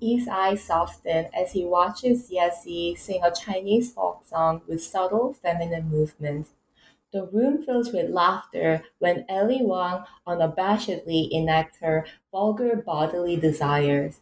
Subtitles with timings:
[0.00, 5.88] His eyes soften as he watches Yezi sing a Chinese folk song with subtle feminine
[5.88, 6.48] movement.
[7.12, 14.20] The room fills with laughter when Ali Wong unabashedly enacts her vulgar bodily desires.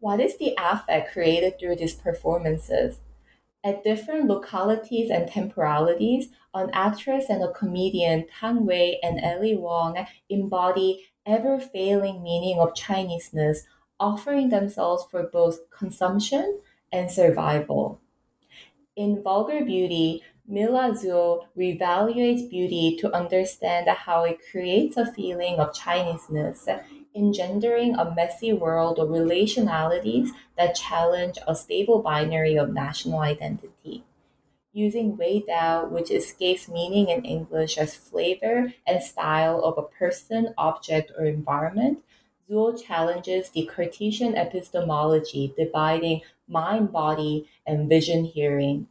[0.00, 3.00] What is the affect created through these performances?
[3.64, 10.06] At different localities and temporalities, an actress and a comedian, Tang Wei and Ali Wong,
[10.28, 13.64] embody ever failing meaning of Chineseness
[14.04, 16.60] offering themselves for both consumption
[16.92, 17.98] and survival.
[18.94, 25.72] In Vulgar Beauty, Mila Zuo reevaluates beauty to understand how it creates a feeling of
[25.72, 26.68] Chineseness,
[27.14, 34.04] engendering a messy world of relationalities that challenge a stable binary of national identity.
[34.74, 40.52] Using Wei Dao, which escapes meaning in English as flavor and style of a person,
[40.58, 42.04] object, or environment,
[42.48, 48.88] Zuo challenges the Cartesian epistemology dividing mind body and vision hearing.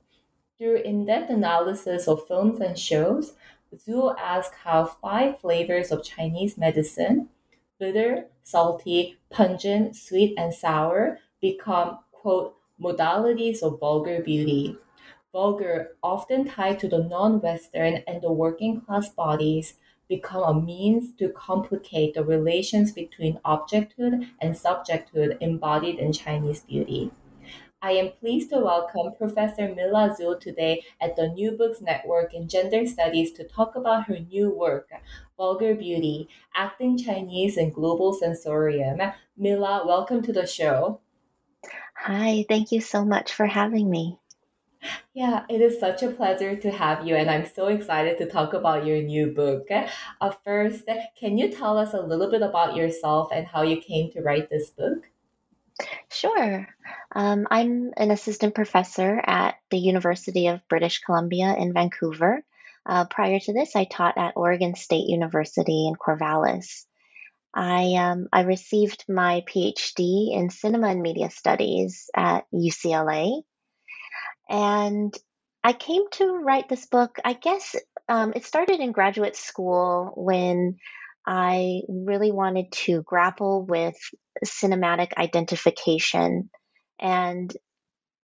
[0.58, 3.34] Through in depth analysis of films and shows,
[3.76, 7.30] Zuo asks how five flavors of Chinese medicine
[7.80, 14.78] bitter, salty, pungent, sweet, and sour become, quote, modalities of vulgar beauty.
[15.31, 19.74] Vulgar, often tied to the non Western and the working class bodies,
[20.08, 27.12] become a means to complicate the relations between objecthood and subjecthood embodied in Chinese beauty.
[27.81, 32.47] I am pleased to welcome Professor Mila Zuo today at the New Books Network in
[32.47, 34.90] Gender Studies to talk about her new work,
[35.36, 39.02] Vulgar Beauty Acting Chinese in Global Sensorium.
[39.35, 41.02] Mila, welcome to the show.
[41.96, 44.18] Hi, thank you so much for having me.
[45.14, 48.54] Yeah, it is such a pleasure to have you, and I'm so excited to talk
[48.54, 49.68] about your new book.
[49.70, 50.86] Uh, first,
[51.20, 54.50] can you tell us a little bit about yourself and how you came to write
[54.50, 55.06] this book?
[56.10, 56.68] Sure.
[57.16, 62.44] Um, I'm an assistant professor at the University of British Columbia in Vancouver.
[62.86, 66.86] Uh, prior to this, I taught at Oregon State University in Corvallis.
[67.54, 73.44] I um, I received my PhD in cinema and media studies at UCLA,
[74.50, 75.14] and
[75.64, 77.76] I came to write this book, I guess
[78.09, 80.78] um, it started in graduate school when
[81.26, 83.96] I really wanted to grapple with
[84.46, 86.50] cinematic identification
[87.00, 87.56] and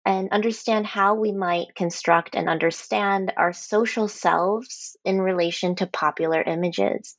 [0.06, 6.42] and understand how we might construct and understand our social selves in relation to popular
[6.42, 7.16] images.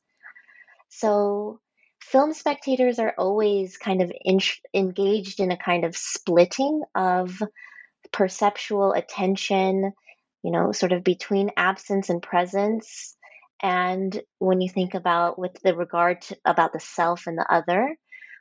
[0.90, 1.60] So,
[2.02, 4.40] film spectators are always kind of in,
[4.74, 7.42] engaged in a kind of splitting of
[8.12, 9.92] perceptual attention,
[10.44, 13.16] you know, sort of between absence and presence.
[13.62, 17.96] And when you think about with the regard to, about the self and the other,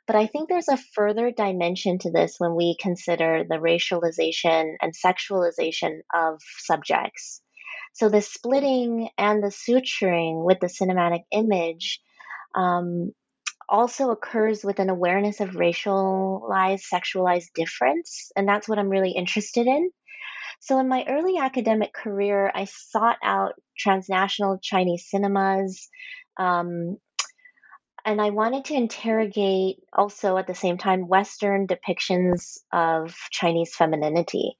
[0.07, 4.93] but I think there's a further dimension to this when we consider the racialization and
[4.93, 7.41] sexualization of subjects.
[7.93, 11.99] So the splitting and the suturing with the cinematic image
[12.55, 13.11] um,
[13.71, 18.31] also occurs with an awareness of racialized, sexualized difference.
[18.35, 19.89] And that's what I'm really interested in.
[20.59, 25.89] So, in my early academic career, I sought out transnational Chinese cinemas.
[26.37, 26.97] Um,
[28.05, 34.57] and I wanted to interrogate also at the same time Western depictions of Chinese femininity.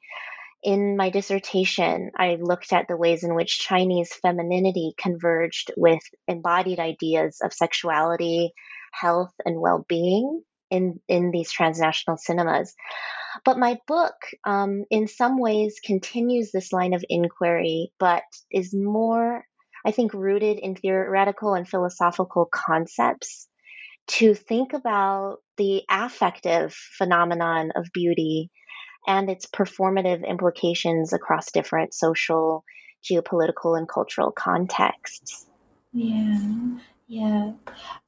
[0.63, 6.79] In my dissertation, I looked at the ways in which Chinese femininity converged with embodied
[6.79, 8.53] ideas of sexuality,
[8.91, 12.73] health and well-being in in these transnational cinemas.
[13.45, 14.15] But my book,
[14.45, 19.45] um, in some ways, continues this line of inquiry, but is more,
[19.85, 23.47] I think, rooted in theoretical and philosophical concepts
[24.07, 28.49] to think about the affective phenomenon of beauty
[29.07, 32.63] and its performative implications across different social,
[33.03, 35.47] geopolitical, and cultural contexts.
[35.93, 36.39] Yeah,
[37.11, 37.51] yeah.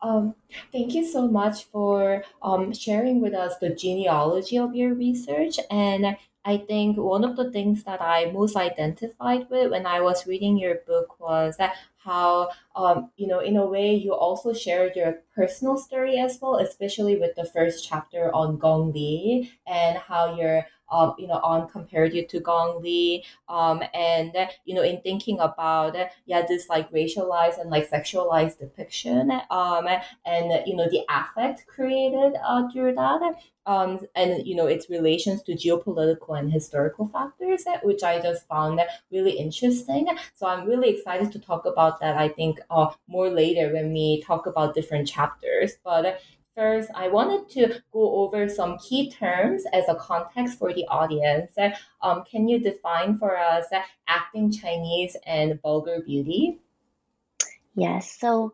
[0.01, 0.35] Um,
[0.71, 5.59] thank you so much for um, sharing with us the genealogy of your research.
[5.69, 6.15] And
[6.45, 10.57] I think one of the things that I most identified with when I was reading
[10.57, 15.19] your book was that how um, you know in a way you also shared your
[15.35, 20.67] personal story as well especially with the first chapter on gong li and how your
[20.93, 24.31] um, you know, on compared you to Gong Li, um, and
[24.65, 25.95] you know, in thinking about
[26.25, 29.87] yeah, this like racialized and like sexualized depiction, um,
[30.25, 33.35] and you know, the affect created uh, through that,
[33.65, 38.81] um, and you know, its relations to geopolitical and historical factors, which I just found
[39.11, 40.07] really interesting.
[40.33, 42.17] So I'm really excited to talk about that.
[42.17, 46.21] I think uh, more later when we talk about different chapters, but
[46.55, 51.51] First, I wanted to go over some key terms as a context for the audience.
[52.01, 53.65] Um, can you define for us
[54.07, 56.59] acting Chinese and vulgar beauty?
[57.75, 58.15] Yes.
[58.19, 58.51] So,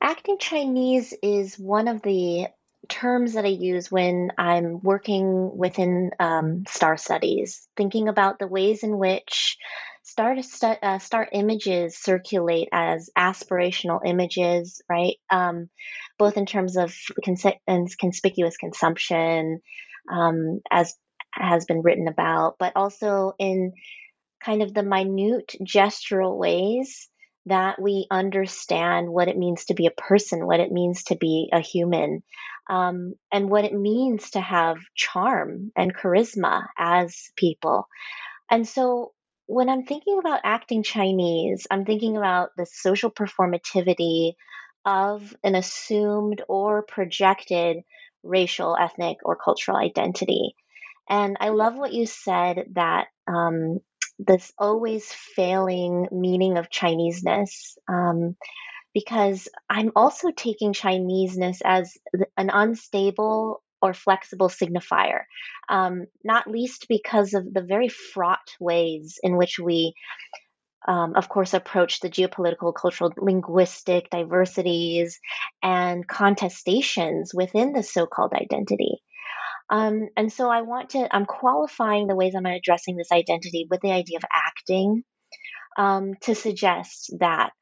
[0.00, 2.48] acting Chinese is one of the
[2.88, 8.82] terms that I use when I'm working within um, star studies, thinking about the ways
[8.82, 9.56] in which
[10.10, 10.36] star
[10.82, 15.16] uh, images circulate as aspirational images, right?
[15.30, 15.68] Um,
[16.18, 19.60] both in terms of cons- conspicuous consumption,
[20.10, 20.94] um, as
[21.32, 23.72] has been written about, but also in
[24.44, 27.08] kind of the minute gestural ways
[27.46, 31.48] that we understand what it means to be a person, what it means to be
[31.52, 32.22] a human,
[32.68, 37.88] um, and what it means to have charm and charisma as people.
[38.50, 39.12] And so
[39.50, 44.34] when I'm thinking about acting Chinese, I'm thinking about the social performativity
[44.84, 47.78] of an assumed or projected
[48.22, 50.54] racial, ethnic, or cultural identity.
[51.08, 53.80] And I love what you said that um,
[54.20, 58.36] this always failing meaning of Chineseness, um,
[58.94, 61.98] because I'm also taking Chineseness as
[62.36, 65.22] an unstable or flexible signifier,
[65.68, 69.94] um, not least because of the very fraught ways in which we
[70.88, 75.20] um, of course, approach the geopolitical, cultural, linguistic diversities
[75.62, 79.02] and contestations within the so called identity.
[79.68, 83.80] Um, and so I want to, I'm qualifying the ways I'm addressing this identity with
[83.82, 85.04] the idea of acting
[85.78, 87.52] um, to suggest that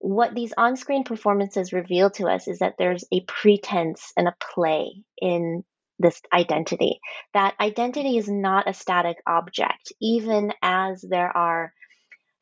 [0.00, 4.34] what these on screen performances reveal to us is that there's a pretense and a
[4.54, 5.62] play in
[5.98, 7.00] this identity.
[7.34, 11.74] That identity is not a static object, even as there are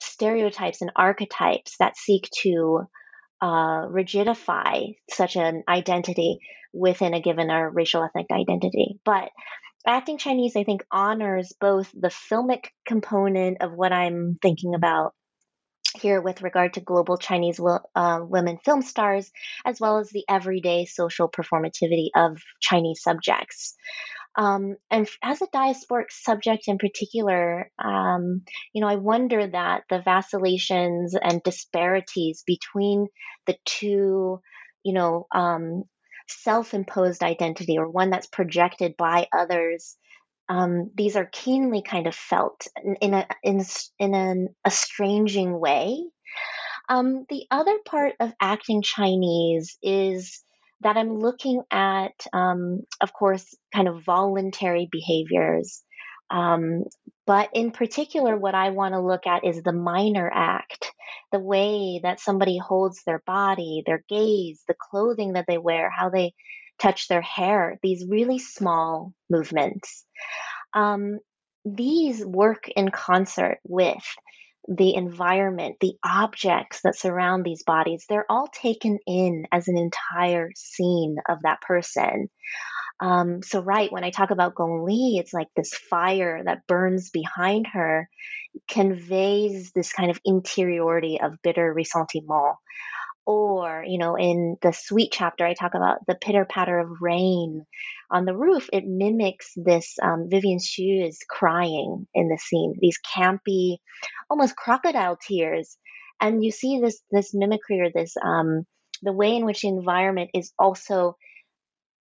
[0.00, 2.82] stereotypes and archetypes that seek to
[3.42, 6.38] uh, rigidify such an identity
[6.72, 9.00] within a given or racial ethnic identity.
[9.04, 9.30] But
[9.84, 15.14] acting Chinese, I think, honors both the filmic component of what I'm thinking about
[15.96, 17.60] here with regard to global Chinese
[17.94, 19.30] uh, women film stars,
[19.64, 23.76] as well as the everyday social performativity of Chinese subjects.
[24.36, 28.42] Um, and as a diasporic subject in particular, um,
[28.72, 33.08] you know, I wonder that the vacillations and disparities between
[33.46, 34.40] the two,
[34.84, 35.84] you know, um,
[36.28, 39.96] self-imposed identity or one that's projected by others.
[40.48, 42.66] Um, these are keenly kind of felt
[43.00, 43.64] in, a in,
[43.98, 46.02] in an estranging way.
[46.88, 50.42] Um, the other part of acting Chinese is
[50.80, 55.82] that I'm looking at, um, of course, kind of voluntary behaviors.
[56.30, 56.84] Um,
[57.26, 60.92] but in particular, what I want to look at is the minor act,
[61.32, 66.10] the way that somebody holds their body, their gaze, the clothing that they wear, how
[66.10, 66.32] they
[66.80, 70.04] touch their hair, these really small movements.
[70.74, 71.18] Um,
[71.64, 74.04] these work in concert with
[74.68, 80.50] the environment, the objects that surround these bodies, they're all taken in as an entire
[80.54, 82.28] scene of that person.
[83.00, 87.10] Um, so, right, when I talk about Gong Li, it's like this fire that burns
[87.10, 88.08] behind her
[88.68, 92.56] conveys this kind of interiority of bitter ressentiment.
[93.30, 97.66] Or, you know, in the sweet chapter, I talk about the pitter patter of rain
[98.10, 98.70] on the roof.
[98.72, 100.58] It mimics this um, Vivian
[101.28, 103.76] crying in the scene, these campy,
[104.30, 105.76] almost crocodile tears.
[106.22, 108.64] And you see this this mimicry or this um,
[109.02, 111.18] the way in which the environment is also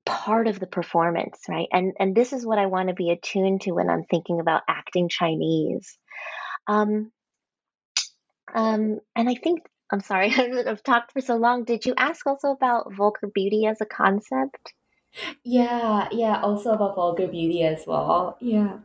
[0.06, 1.68] part of the performance, right?
[1.74, 4.62] And and this is what I want to be attuned to when I'm thinking about
[4.70, 5.98] acting Chinese.
[6.68, 7.12] Um,
[8.56, 9.60] um, and I think
[9.91, 10.34] I'm sorry,
[10.67, 11.63] I've talked for so long.
[11.63, 14.74] Did you ask also about vulgar beauty as a concept?
[15.44, 18.38] Yeah, yeah, also about vulgar beauty as well.
[18.39, 18.79] Yeah.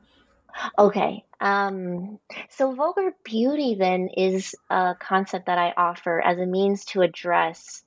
[0.79, 1.25] Okay.
[1.41, 2.19] Um,
[2.51, 7.83] so vulgar beauty then is a concept that I offer as a means to address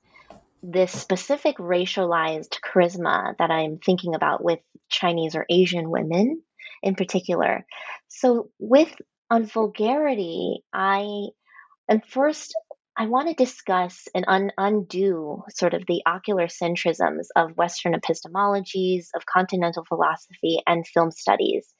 [0.62, 4.58] this specific racialized charisma that I'm thinking about with
[4.88, 6.42] Chinese or Asian women
[6.82, 7.64] in particular.
[8.08, 8.94] So with
[9.30, 11.28] on vulgarity, I
[11.88, 12.54] am first
[12.98, 19.08] I want to discuss and un- undo sort of the ocular centrisms of Western epistemologies,
[19.14, 21.74] of continental philosophy, and film studies.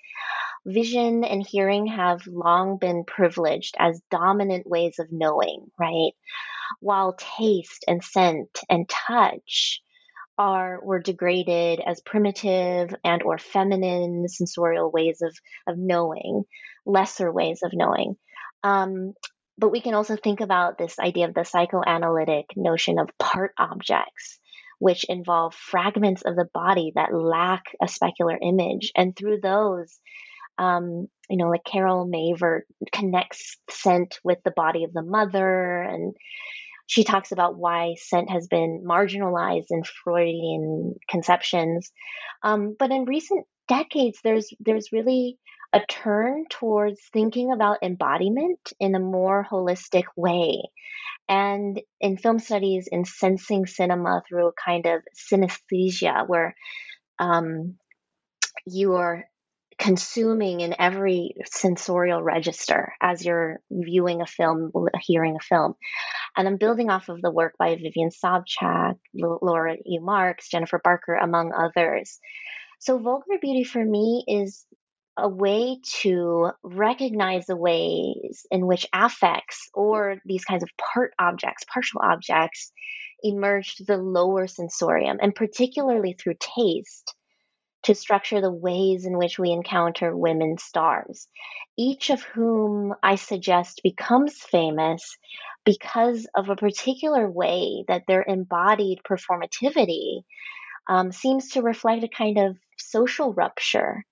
[0.67, 6.13] Vision and hearing have long been privileged as dominant ways of knowing, right?
[6.81, 9.81] While taste and scent and touch
[10.37, 15.35] are were degraded as primitive and or feminine sensorial ways of
[15.67, 16.45] of knowing,
[16.85, 18.17] lesser ways of knowing.
[18.63, 19.15] Um,
[19.59, 24.39] but we can also think about this idea of the psychoanalytic notion of part objects,
[24.79, 29.99] which involve fragments of the body that lack a specular image, and through those,
[30.59, 36.15] um, you know, like Carol Mavert connects scent with the body of the mother and
[36.87, 41.91] she talks about why scent has been marginalized in Freudian conceptions.
[42.43, 45.39] Um, but in recent decades, there's there's really
[45.73, 50.63] a turn towards thinking about embodiment in a more holistic way.
[51.29, 56.55] And in film studies, in sensing cinema through a kind of synesthesia, where
[57.19, 57.77] um,
[58.67, 59.25] you are
[59.79, 65.75] consuming in every sensorial register as you're viewing a film, hearing a film.
[66.37, 69.99] And I'm building off of the work by Vivian Sobchack, Laura E.
[69.99, 72.19] Marks, Jennifer Barker, among others.
[72.79, 74.65] So, vulgar beauty for me is
[75.17, 81.65] a way to recognize the ways in which affects or these kinds of part objects,
[81.73, 82.73] partial objects,
[83.23, 87.15] emerge to the lower sensorium, and particularly through taste
[87.85, 91.29] to structure the ways in which we encounter women stars,
[91.79, 95.17] each of whom I suggest becomes famous
[95.65, 100.23] because of a particular way that their embodied performativity
[100.89, 104.05] um, seems to reflect a kind of social rupture.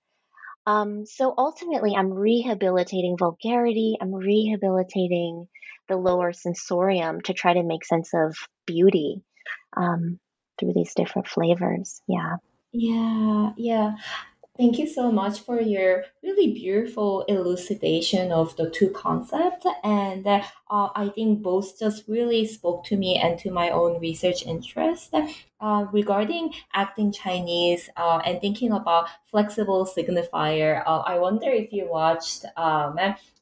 [0.66, 5.46] Um, so ultimately, I'm rehabilitating vulgarity, I'm rehabilitating
[5.88, 8.34] the lower sensorium to try to make sense of
[8.66, 9.22] beauty
[9.76, 10.18] um,
[10.58, 12.00] through these different flavors.
[12.08, 12.36] Yeah.
[12.72, 13.96] Yeah, yeah.
[14.56, 19.66] Thank you so much for your really beautiful elucidation of the two concepts.
[19.82, 24.46] And uh, I think both just really spoke to me and to my own research
[24.46, 25.12] interest
[25.60, 30.84] uh, regarding acting Chinese uh, and thinking about flexible signifier.
[30.86, 32.96] Uh, I wonder if you watched um,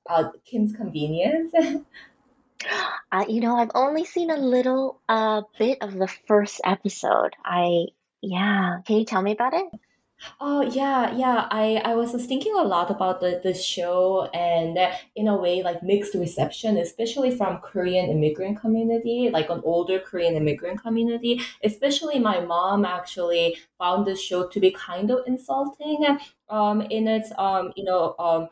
[0.09, 1.53] uh, Kim's Convenience.
[3.11, 5.01] Uh, you know, I've only seen a little
[5.59, 7.35] bit of the first episode.
[7.45, 7.87] I
[8.21, 8.77] yeah.
[8.87, 9.67] Can you tell me about it?
[10.41, 11.49] Oh yeah, yeah.
[11.51, 14.79] I I was just thinking a lot about the the show and
[15.17, 20.37] in a way like mixed reception, especially from Korean immigrant community, like an older Korean
[20.37, 21.41] immigrant community.
[21.65, 26.19] Especially my mom actually found the show to be kind of insulting.
[26.49, 28.49] Um, in its um, you know um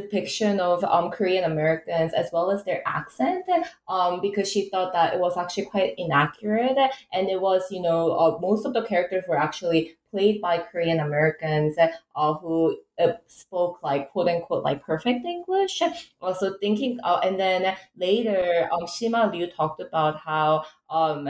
[0.00, 3.44] depiction of um, Korean Americans as well as their accent
[3.88, 6.76] um, because she thought that it was actually quite inaccurate
[7.12, 11.00] and it was you know uh, most of the characters were actually played by Korean
[11.00, 15.82] Americans uh, who uh, spoke like quote unquote like perfect English.
[16.22, 21.28] Also thinking, uh, and then later, um, Simu Liu talked about how um,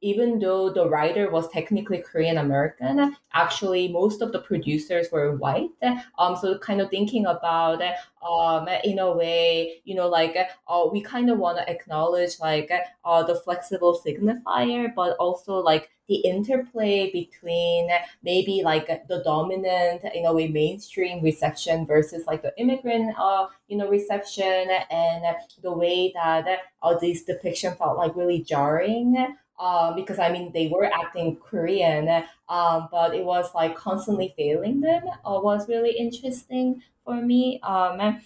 [0.00, 5.70] even though the writer was technically Korean American, actually most of the producers were white.
[6.18, 7.82] Um, so kind of thinking about
[8.26, 10.36] um, in a way, you know, like
[10.68, 12.70] uh, we kind of want to acknowledge like
[13.04, 17.90] uh, the flexible signifier, but also like the interplay between
[18.22, 23.76] maybe like the dominant in a way mainstream reception versus like the immigrant uh you
[23.76, 25.24] know reception and
[25.62, 26.46] the way that
[26.82, 32.24] uh, this depiction felt like really jarring um, because I mean they were acting Korean,
[32.48, 35.04] um, but it was like constantly failing them.
[35.08, 37.60] Uh, was really interesting for me.
[37.62, 38.20] Um,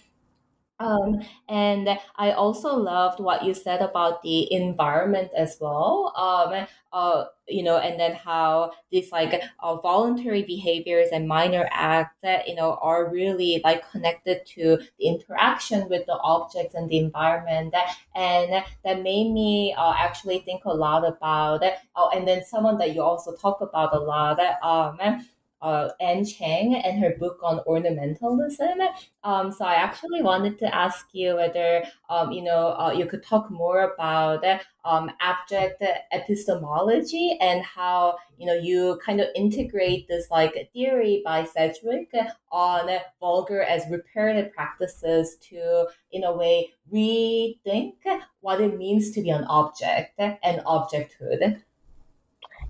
[0.83, 6.13] um, and I also loved what you said about the environment as well.
[6.17, 12.15] Um, uh, you know, and then how these like uh, voluntary behaviors and minor acts
[12.21, 16.97] that you know are really like connected to the interaction with the objects and the
[16.97, 17.73] environment.
[18.15, 21.63] And that made me uh, actually think a lot about.
[21.95, 24.39] Oh, and then someone that you also talk about a lot.
[24.61, 25.25] Um,
[25.63, 28.85] uh, Anne Cheng and her book on ornamentalism.
[29.23, 33.23] Um, so I actually wanted to ask you whether um, you know uh, you could
[33.23, 34.43] talk more about
[34.83, 41.45] um, abject epistemology and how you know you kind of integrate this like theory by
[41.45, 42.11] Sedgwick
[42.51, 47.93] on vulgar as reparative practices to in a way rethink
[48.41, 51.61] what it means to be an object and objecthood.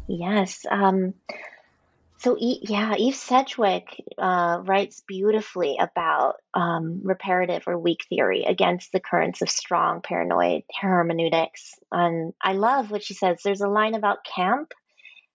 [0.08, 0.66] Yes.
[0.70, 1.14] Um,
[2.24, 9.01] so, yeah, Eve Sedgwick uh, writes beautifully about um, reparative or weak theory against the
[9.01, 11.74] currents of strong paranoid hermeneutics.
[11.92, 13.42] And I love what she says.
[13.44, 14.72] There's a line about camp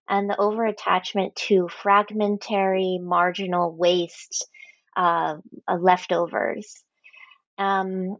[0.08, 4.46] and the overattachment to fragmentary, marginal waste
[4.96, 5.34] uh,
[5.68, 6.72] leftovers.
[7.58, 8.16] Um,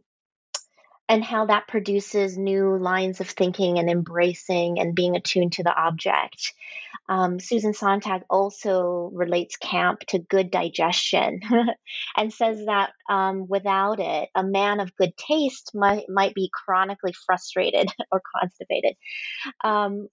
[1.09, 5.75] and how that produces new lines of thinking and embracing and being attuned to the
[5.75, 6.53] object.
[7.09, 11.41] Um, Susan Sontag also relates camp to good digestion
[12.15, 17.13] and says that um, without it, a man of good taste might, might be chronically
[17.25, 18.95] frustrated or constipated.
[19.63, 20.09] Um,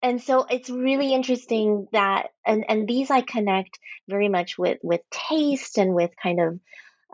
[0.00, 5.00] and so it's really interesting that, and, and these I connect very much with, with
[5.10, 6.60] taste and with kind of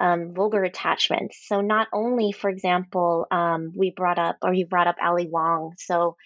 [0.02, 1.38] um, vulgar attachments.
[1.46, 5.74] So not only, for example, um, we brought up or you brought up Ali Wong.
[5.78, 6.16] So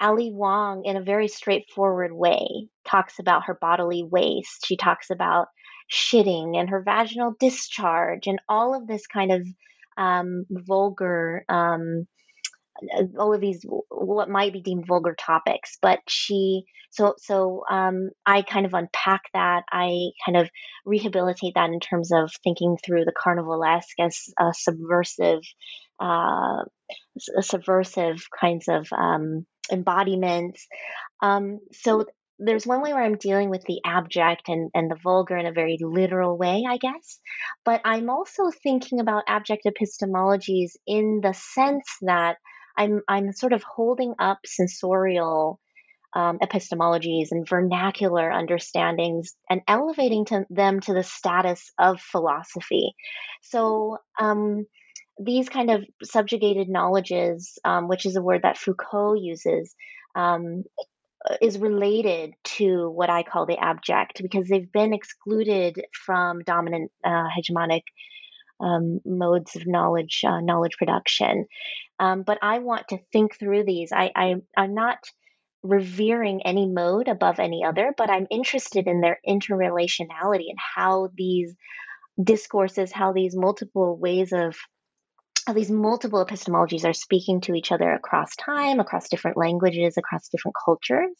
[0.00, 4.64] Ali Wong, in a very straightforward way, talks about her bodily waste.
[4.66, 5.48] She talks about
[5.92, 9.46] shitting and her vaginal discharge and all of this kind of
[9.98, 12.06] um, vulgar um,
[13.18, 18.42] all of these what might be deemed vulgar topics but she so so um, i
[18.42, 20.48] kind of unpack that i kind of
[20.84, 25.42] rehabilitate that in terms of thinking through the carnivalesque as a subversive
[26.00, 26.64] uh,
[27.40, 30.66] subversive kinds of um, embodiments
[31.22, 32.04] um, so
[32.44, 35.52] there's one way where I'm dealing with the abject and, and the vulgar in a
[35.52, 37.20] very literal way, I guess.
[37.64, 42.38] But I'm also thinking about abject epistemologies in the sense that
[42.76, 45.60] I'm I'm sort of holding up sensorial
[46.14, 52.94] um, epistemologies and vernacular understandings and elevating to them to the status of philosophy.
[53.40, 54.66] So um,
[55.18, 59.74] these kind of subjugated knowledges, um, which is a word that Foucault uses,
[60.14, 60.64] um,
[61.40, 67.28] is related to what I call the abject because they've been excluded from dominant uh,
[67.36, 67.82] hegemonic
[68.60, 71.46] um, modes of knowledge uh, knowledge production.
[72.02, 73.92] Um, but I want to think through these.
[73.92, 74.98] I, I I'm not
[75.62, 81.54] revering any mode above any other, but I'm interested in their interrelationality and how these
[82.20, 84.56] discourses, how these multiple ways of
[85.46, 90.28] how these multiple epistemologies are speaking to each other across time, across different languages, across
[90.28, 91.16] different cultures.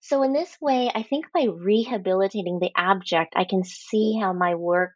[0.00, 4.56] So, in this way, I think by rehabilitating the abject, I can see how my
[4.56, 4.94] work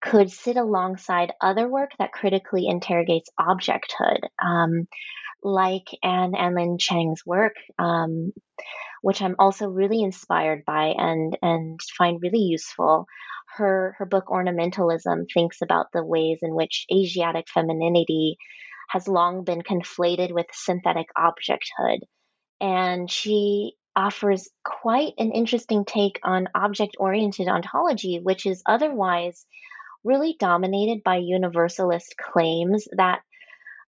[0.00, 4.86] could sit alongside other work that critically interrogates objecthood, um,
[5.42, 8.32] like Anne Anlin Cheng's work, um,
[9.02, 13.06] which I'm also really inspired by and and find really useful.
[13.56, 18.36] Her her book Ornamentalism thinks about the ways in which Asiatic femininity
[18.90, 22.00] has long been conflated with synthetic objecthood,
[22.60, 29.44] and she offers quite an interesting take on object oriented ontology, which is otherwise
[30.04, 33.20] really dominated by universalist claims that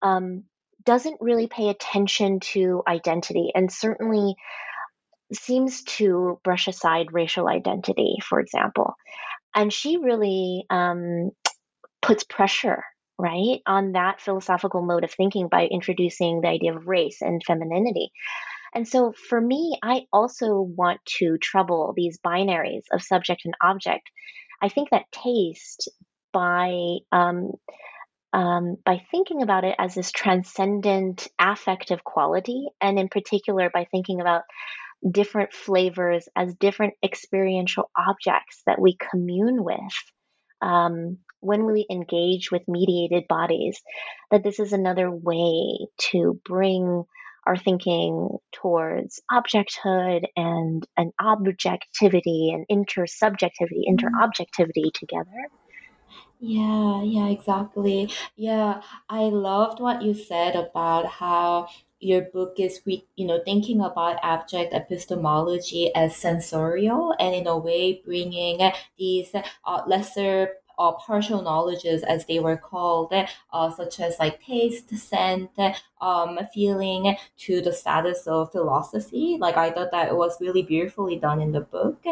[0.02, 0.44] um,
[0.84, 4.34] doesn't really pay attention to identity and certainly
[5.32, 8.94] seems to brush aside racial identity, for example.
[9.54, 11.30] And she really um,
[12.00, 12.82] puts pressure,
[13.18, 18.10] right, on that philosophical mode of thinking by introducing the idea of race and femininity.
[18.74, 24.10] And so for me, I also want to trouble these binaries of subject and object
[24.62, 25.90] I think that taste
[26.32, 27.52] by um,
[28.32, 34.20] um, by thinking about it as this transcendent affective quality, and in particular by thinking
[34.20, 34.42] about
[35.08, 39.76] different flavors as different experiential objects that we commune with
[40.62, 43.82] um, when we engage with mediated bodies,
[44.30, 47.04] that this is another way to bring
[47.46, 53.96] are thinking towards objecthood and an objectivity and intersubjectivity, mm-hmm.
[53.96, 55.48] interobjectivity together.
[56.44, 58.10] Yeah, yeah, exactly.
[58.34, 61.68] Yeah, I loved what you said about how
[62.02, 68.02] your book is you know thinking about abject epistemology as sensorial and in a way
[68.04, 68.58] bringing
[68.98, 69.32] these
[69.64, 73.12] uh, lesser uh, partial knowledges, as they were called,
[73.52, 75.50] uh, such as like taste, scent,
[76.00, 79.36] um, feeling, to the status of philosophy.
[79.40, 82.04] Like I thought that it was really beautifully done in the book,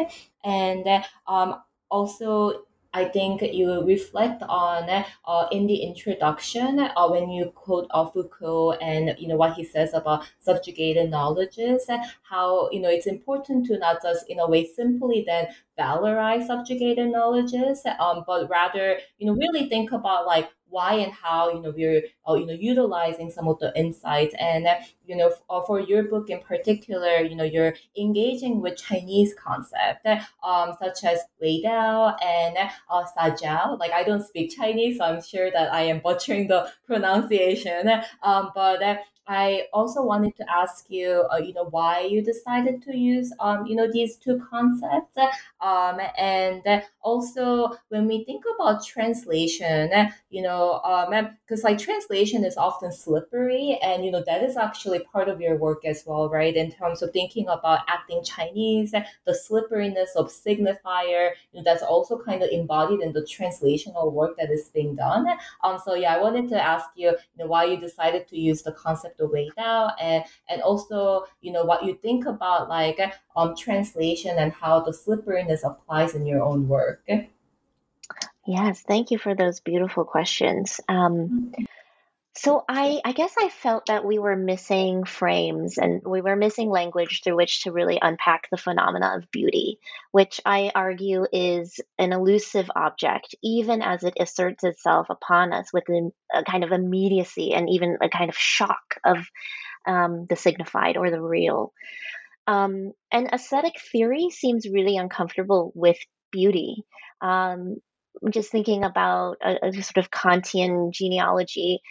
[0.43, 4.89] and um, also I think you reflect on
[5.25, 9.63] uh, in the introduction uh, when you quote uh, Foucault and you know what he
[9.63, 11.89] says about subjugated knowledges,
[12.23, 15.47] how you know it's important to not just in a way simply then
[15.79, 21.51] valorize subjugated knowledges, um, but rather you know really think about like why and how
[21.51, 24.33] you know we're uh, you know utilizing some of the insights.
[24.39, 28.77] And uh, you know f- for your book in particular you know you're engaging with
[28.77, 30.05] chinese concept
[30.43, 32.55] um, such as wei dao and
[32.89, 36.71] uh, sajiao like i don't speak chinese so i'm sure that i am butchering the
[36.87, 37.89] pronunciation.
[38.23, 42.81] Um, but uh, I also wanted to ask you, uh, you know, why you decided
[42.83, 45.17] to use, um, you know, these two concepts,
[45.61, 46.63] um, and
[47.01, 49.89] also when we think about translation,
[50.29, 50.81] you know,
[51.45, 55.39] because um, like translation is often slippery, and you know that is actually part of
[55.39, 56.55] your work as well, right?
[56.55, 58.91] In terms of thinking about acting Chinese,
[59.25, 64.35] the slipperiness of signifier, you know, that's also kind of embodied in the translational work
[64.37, 65.27] that is being done.
[65.63, 68.61] Um, so yeah, I wanted to ask you, you know, why you decided to use
[68.63, 72.99] the concept the wei dao and and also you know what you think about like
[73.35, 77.07] um translation and how the slipperiness applies in your own work
[78.45, 81.63] yes thank you for those beautiful questions um mm-hmm.
[82.33, 86.69] So I, I guess I felt that we were missing frames and we were missing
[86.69, 89.79] language through which to really unpack the phenomena of beauty,
[90.11, 95.83] which I argue is an elusive object, even as it asserts itself upon us with
[95.89, 99.17] a, kind of immediacy and even a kind of shock of
[99.85, 101.73] um, the signified or the real.
[102.47, 105.97] Um, and aesthetic theory seems really uncomfortable with
[106.31, 106.85] beauty.
[107.19, 107.75] Um,
[108.29, 111.81] just thinking about a, a, sort of Kantian genealogy,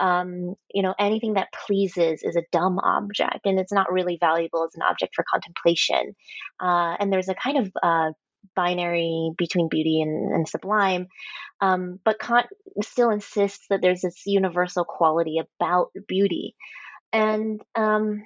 [0.00, 4.64] um, you know, anything that pleases is a dumb object and it's not really valuable
[4.64, 6.14] as an object for contemplation.
[6.60, 8.10] Uh, and there's a kind of uh,
[8.54, 11.08] binary between beauty and, and sublime.
[11.60, 12.46] Um, but Kant
[12.82, 16.54] still insists that there's this universal quality about beauty.
[17.12, 18.24] And um,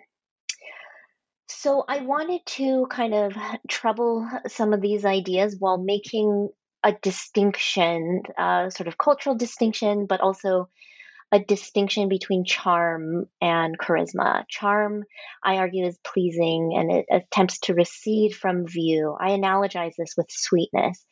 [1.48, 3.34] so I wanted to kind of
[3.68, 6.48] trouble some of these ideas while making
[6.84, 10.68] a distinction, uh, sort of cultural distinction, but also
[11.32, 14.44] a distinction between charm and charisma.
[14.48, 15.04] Charm,
[15.42, 19.16] I argue, is pleasing and it attempts to recede from view.
[19.18, 21.02] I analogize this with sweetness.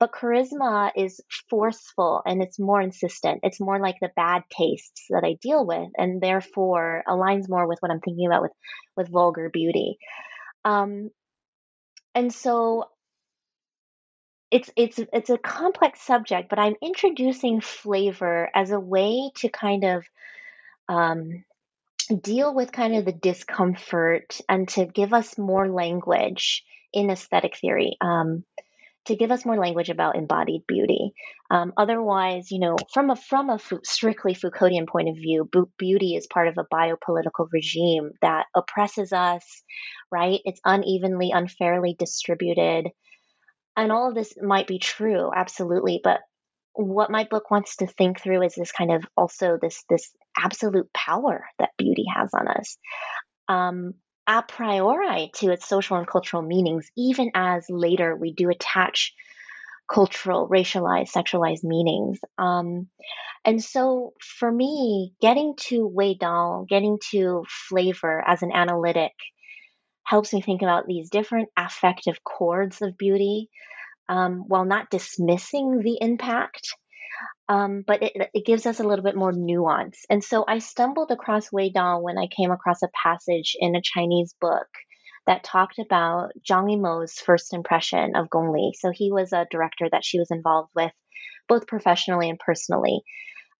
[0.00, 3.40] But charisma is forceful and it's more insistent.
[3.42, 7.78] It's more like the bad tastes that I deal with and therefore aligns more with
[7.80, 8.52] what I'm thinking about with,
[8.96, 9.98] with vulgar beauty.
[10.64, 11.10] Um,
[12.14, 12.86] and so
[14.50, 19.84] it's it's it's a complex subject, but I'm introducing flavor as a way to kind
[19.84, 20.04] of
[20.88, 21.44] um,
[22.22, 27.96] deal with kind of the discomfort and to give us more language in aesthetic theory.
[28.00, 28.44] Um,
[29.06, 31.12] to give us more language about embodied beauty.
[31.50, 36.26] Um, otherwise, you know, from a from a strictly Foucauldian point of view, beauty is
[36.26, 39.44] part of a biopolitical regime that oppresses us,
[40.10, 40.40] right?
[40.44, 42.88] It's unevenly, unfairly distributed
[43.76, 46.20] and all of this might be true absolutely but
[46.76, 50.92] what my book wants to think through is this kind of also this this absolute
[50.92, 52.76] power that beauty has on us.
[53.48, 53.94] Um,
[54.26, 59.14] a priori to its social and cultural meanings even as later we do attach
[59.88, 62.18] cultural racialized sexualized meanings.
[62.36, 62.88] Um,
[63.44, 69.12] and so for me getting to wei dao getting to flavor as an analytic
[70.06, 73.50] helps me think about these different affective chords of beauty
[74.08, 76.74] um, while not dismissing the impact.
[77.48, 80.04] Um, but it, it, gives us a little bit more nuance.
[80.10, 83.82] And so I stumbled across Wei Dao when I came across a passage in a
[83.82, 84.66] Chinese book
[85.26, 88.74] that talked about Zhang Yimou's first impression of Gong Li.
[88.78, 90.92] So he was a director that she was involved with,
[91.48, 93.00] both professionally and personally.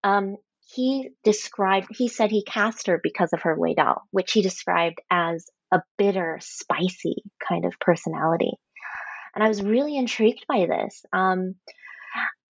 [0.05, 0.37] Um,
[0.75, 4.99] he described, he said he cast her because of her Wei Dao, which he described
[5.11, 8.53] as a bitter, spicy kind of personality.
[9.35, 11.05] And I was really intrigued by this.
[11.13, 11.57] Um,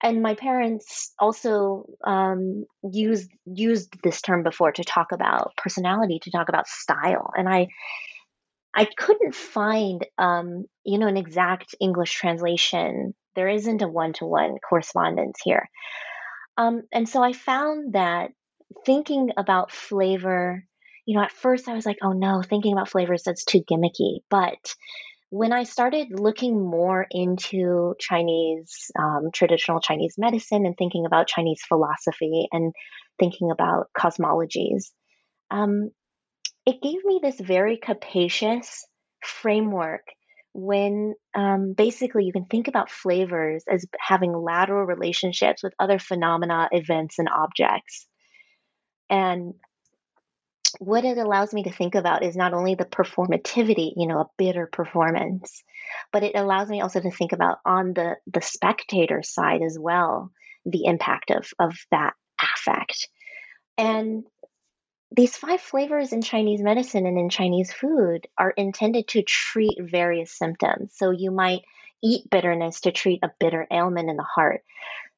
[0.02, 6.30] and my parents also um, used used this term before to talk about personality, to
[6.30, 7.68] talk about style, and I
[8.74, 13.14] I couldn't find um, you know an exact English translation.
[13.34, 15.68] There isn't a one to one correspondence here,
[16.58, 18.30] um, and so I found that
[18.84, 20.64] thinking about flavor,
[21.06, 24.18] you know, at first I was like, oh no, thinking about flavors that's too gimmicky,
[24.28, 24.74] but
[25.30, 31.62] when I started looking more into Chinese, um, traditional Chinese medicine and thinking about Chinese
[31.66, 32.72] philosophy and
[33.18, 34.92] thinking about cosmologies,
[35.50, 35.90] um,
[36.64, 38.86] it gave me this very capacious
[39.24, 40.02] framework
[40.52, 46.68] when um, basically you can think about flavors as having lateral relationships with other phenomena,
[46.72, 48.06] events, and objects.
[49.10, 49.54] And
[50.78, 54.30] what it allows me to think about is not only the performativity, you know, a
[54.36, 55.62] bitter performance,
[56.12, 60.30] but it allows me also to think about on the the spectator side as well,
[60.64, 63.08] the impact of of that affect.
[63.78, 64.24] And
[65.14, 70.36] these five flavors in Chinese medicine and in Chinese food are intended to treat various
[70.36, 70.92] symptoms.
[70.96, 71.62] So you might
[72.02, 74.62] eat bitterness to treat a bitter ailment in the heart.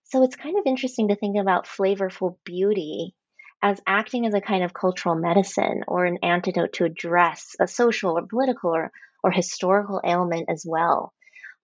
[0.05, 3.15] So it's kind of interesting to think about flavorful beauty
[3.63, 8.17] as acting as a kind of cultural medicine or an antidote to address a social
[8.19, 8.93] or political or,
[9.23, 11.13] or historical ailment as well.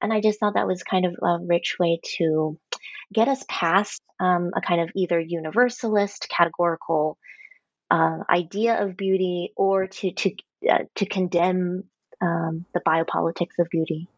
[0.03, 2.59] And I just thought that was kind of a rich way to
[3.13, 7.17] get us past um, a kind of either universalist, categorical
[7.91, 10.35] uh, idea of beauty or to to
[10.69, 11.85] uh, to condemn
[12.21, 14.09] um, the biopolitics of beauty.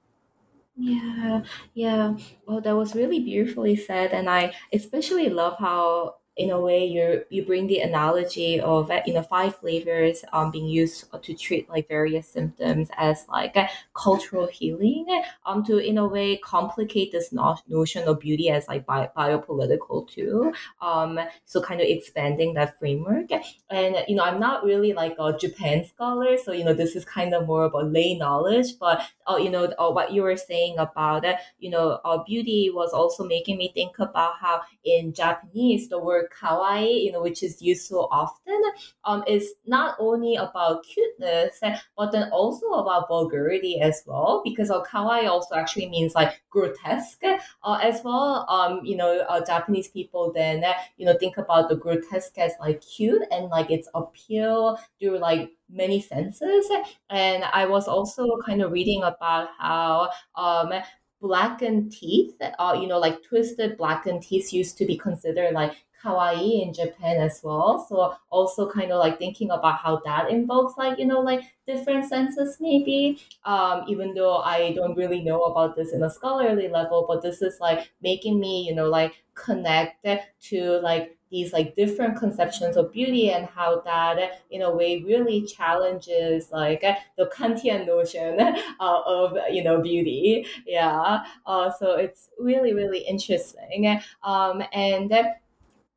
[0.76, 1.42] Yeah,
[1.74, 2.16] yeah.
[2.46, 7.24] Well, that was really beautifully said, and I especially love how in a way you
[7.30, 11.88] you bring the analogy of you know five flavors um, being used to treat like
[11.88, 13.56] various symptoms as like
[13.94, 15.06] cultural healing
[15.46, 20.06] um to in a way complicate this no- notion of beauty as like bi- biopolitical
[20.08, 23.30] too um so kind of expanding that framework.
[23.70, 27.04] And you know I'm not really like a Japan scholar so you know this is
[27.04, 30.78] kind of more about lay knowledge but uh, you know uh, what you were saying
[30.78, 35.88] about uh, you know uh, beauty was also making me think about how in Japanese
[35.88, 38.60] the word kawaii, you know, which is used so often,
[39.04, 41.60] um, is not only about cuteness,
[41.96, 47.22] but then also about vulgarity as well, because uh, kawaii also actually means like grotesque
[47.24, 48.46] uh, as well.
[48.48, 50.64] Um, you know, uh, Japanese people then,
[50.96, 55.50] you know, think about the grotesque as like cute and like its appeal through like
[55.68, 56.70] many senses.
[57.10, 60.72] And I was also kind of reading about how um,
[61.20, 66.62] blackened teeth, uh, you know, like twisted blackened teeth used to be considered like kawaii
[66.62, 67.84] in Japan as well.
[67.88, 72.04] So also kind of like thinking about how that invokes like, you know, like different
[72.04, 73.18] senses maybe.
[73.44, 77.42] Um, even though I don't really know about this in a scholarly level, but this
[77.42, 80.06] is like making me, you know, like connect
[80.40, 85.42] to like these like different conceptions of beauty and how that in a way really
[85.44, 86.82] challenges like
[87.16, 88.38] the Kantian notion
[88.80, 95.12] uh, of you know beauty yeah uh, so it's really really interesting um, and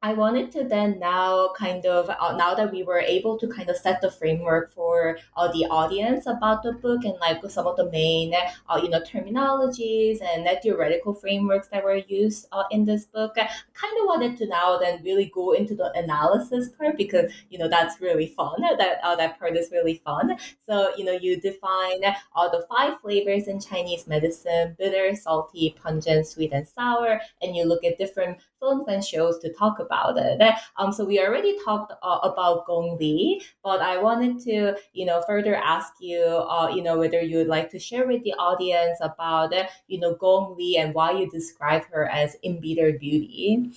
[0.01, 3.69] I wanted to then now kind of uh, now that we were able to kind
[3.69, 7.75] of set the framework for uh, the audience about the book and like some of
[7.75, 13.07] the main uh, you know terminologies and theoretical frameworks that were used uh, in this
[13.07, 13.33] book.
[13.35, 17.59] I kind of wanted to now then really go into the analysis part because you
[17.59, 18.62] know that's really fun.
[18.62, 20.38] That uh, that part is really fun.
[20.65, 26.25] So you know you define all the five flavors in Chinese medicine: bitter, salty, pungent,
[26.25, 30.41] sweet, and sour, and you look at different films and shows to talk about it.
[30.77, 35.21] Um, so we already talked uh, about Gong Li, but I wanted to, you know,
[35.25, 38.99] further ask you, uh, you know, whether you would like to share with the audience
[39.01, 39.53] about,
[39.87, 43.71] you know, Gong Li and why you describe her as embittered beauty.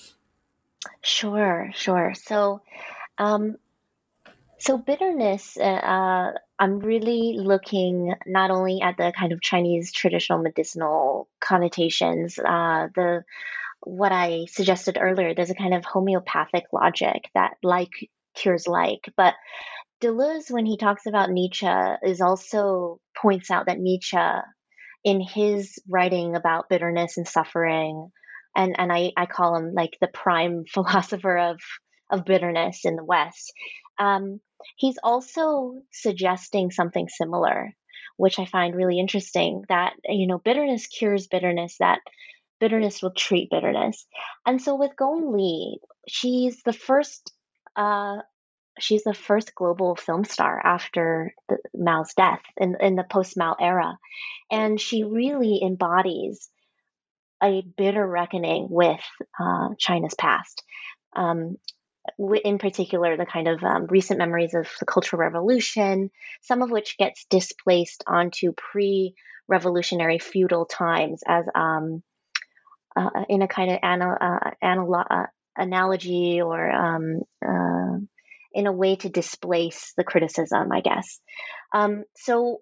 [1.02, 2.14] Sure, sure.
[2.14, 2.62] So,
[3.18, 3.56] um,
[4.58, 10.40] so bitterness, uh, uh, I'm really looking not only at the kind of Chinese traditional
[10.40, 13.24] medicinal connotations, uh, the
[13.84, 17.90] what I suggested earlier, there's a kind of homeopathic logic that like
[18.34, 19.00] cures like.
[19.16, 19.34] But
[20.00, 21.66] Deleuze, when he talks about Nietzsche,
[22.04, 24.16] is also points out that Nietzsche,
[25.04, 28.10] in his writing about bitterness and suffering,
[28.56, 31.60] and, and I, I call him like the prime philosopher of,
[32.10, 33.52] of bitterness in the West,
[33.98, 34.40] um,
[34.76, 37.72] he's also suggesting something similar,
[38.16, 42.00] which I find really interesting that, you know, bitterness cures bitterness, that
[42.62, 44.06] bitterness will treat bitterness.
[44.46, 47.32] And so with Gong Li, she's the first
[47.74, 48.18] uh,
[48.78, 53.56] she's the first global film star after the, Mao's death in, in the post Mao
[53.58, 53.98] era.
[54.48, 56.48] And she really embodies
[57.42, 59.02] a bitter reckoning with
[59.40, 60.62] uh, China's past.
[61.16, 61.56] Um,
[62.44, 66.10] in particular, the kind of um, recent memories of the Cultural Revolution,
[66.42, 69.14] some of which gets displaced onto pre
[69.48, 72.02] revolutionary feudal times as um,
[72.96, 75.26] uh, in a kind of anal- uh, anal- uh,
[75.56, 77.98] analogy or um, uh,
[78.54, 81.20] in a way to displace the criticism, I guess.
[81.72, 82.60] Um, so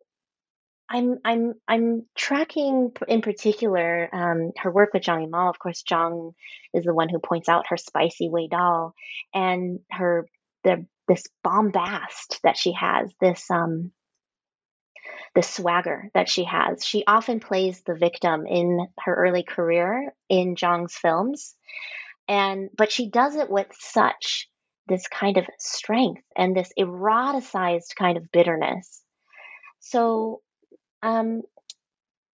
[0.88, 5.48] I'm I'm I'm tracking in particular um, her work with Zhang Yimou.
[5.48, 6.32] Of course, Zhang
[6.74, 8.92] is the one who points out her spicy Wei Dao
[9.32, 10.26] and her
[10.64, 13.92] the this bombast that she has, this um
[15.34, 16.84] the swagger that she has.
[16.84, 21.54] She often plays the victim in her early career in Zhang's films,
[22.28, 24.48] and but she does it with such
[24.86, 29.02] this kind of strength and this eroticized kind of bitterness.
[29.78, 30.42] So
[31.02, 31.42] um,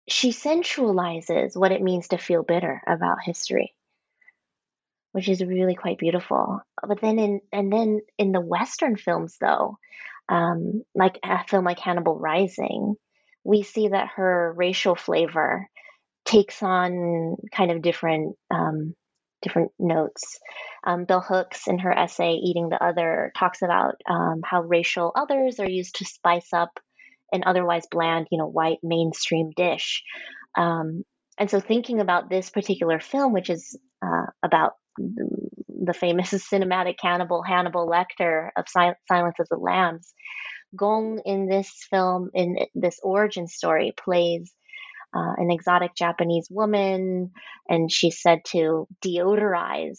[0.09, 3.72] she sensualizes what it means to feel bitter about history,
[5.12, 6.61] which is really quite beautiful.
[6.87, 9.78] But then in and then in the Western films, though,
[10.30, 12.94] um, like a film like Hannibal Rising,
[13.44, 15.68] we see that her racial flavor
[16.24, 18.94] takes on kind of different um,
[19.42, 20.38] different notes.
[20.86, 25.58] Um, Bell Hooks, in her essay "Eating the Other," talks about um, how racial others
[25.58, 26.70] are used to spice up
[27.32, 30.02] an otherwise bland, you know, white mainstream dish.
[30.56, 31.04] Um,
[31.38, 34.74] and so, thinking about this particular film, which is uh, about
[35.80, 40.12] the famous cinematic cannibal Hannibal Lecter of Silence of the Lambs,
[40.76, 44.52] Gong in this film, in this origin story, plays
[45.14, 47.32] uh, an exotic Japanese woman,
[47.68, 49.98] and she's said to deodorize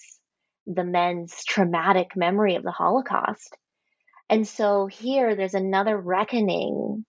[0.65, 3.57] the men's traumatic memory of the Holocaust.
[4.29, 7.05] And so here there's another reckoning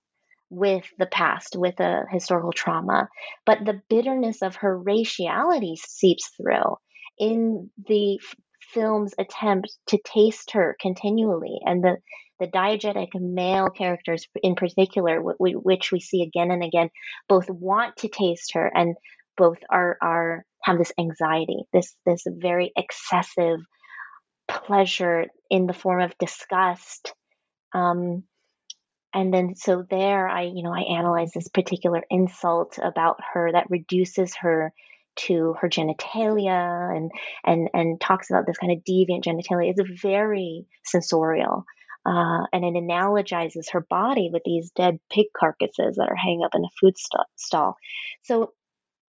[0.51, 3.09] with the past, with a historical trauma,
[3.47, 6.77] but the bitterness of her raciality seeps through
[7.19, 8.21] in the
[8.73, 11.97] film's attempt to taste her continually, and the
[12.41, 16.91] the diegetic male characters in particular, w- w- which we see again and again,
[17.29, 18.97] both want to taste her and
[19.37, 23.61] both are are have this anxiety, this this very excessive
[24.49, 27.15] pleasure in the form of disgust.
[27.75, 28.25] Um,
[29.15, 33.71] and then so there i you know i analyze this particular insult about her that
[33.71, 34.73] reduces her
[35.17, 37.11] to her genitalia and
[37.45, 41.65] and and talks about this kind of deviant genitalia it's very sensorial
[42.05, 46.55] uh, and it analogizes her body with these dead pig carcasses that are hanging up
[46.55, 47.77] in a food st- stall
[48.23, 48.53] so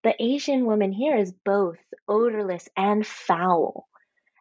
[0.03, 3.87] the asian woman here is both odorless and foul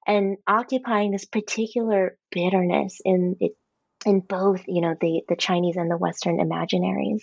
[0.06, 3.52] and occupying this particular bitterness in it
[4.04, 7.22] in both, you know, the, the Chinese and the Western imaginaries.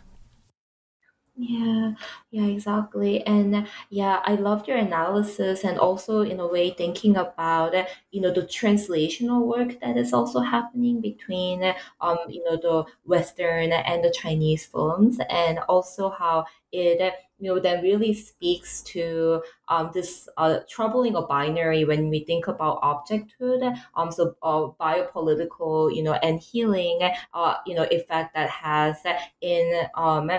[1.43, 1.93] Yeah,
[2.29, 3.25] yeah, exactly.
[3.25, 7.73] And yeah, I loved your analysis and also in a way thinking about
[8.11, 11.63] you know the translational work that is also happening between
[11.99, 17.59] um you know the Western and the Chinese films and also how it you know
[17.59, 23.75] then really speaks to um this uh troubling a binary when we think about objecthood
[23.95, 26.99] um so uh, biopolitical you know and healing
[27.33, 28.97] uh you know effect that has
[29.41, 30.29] in um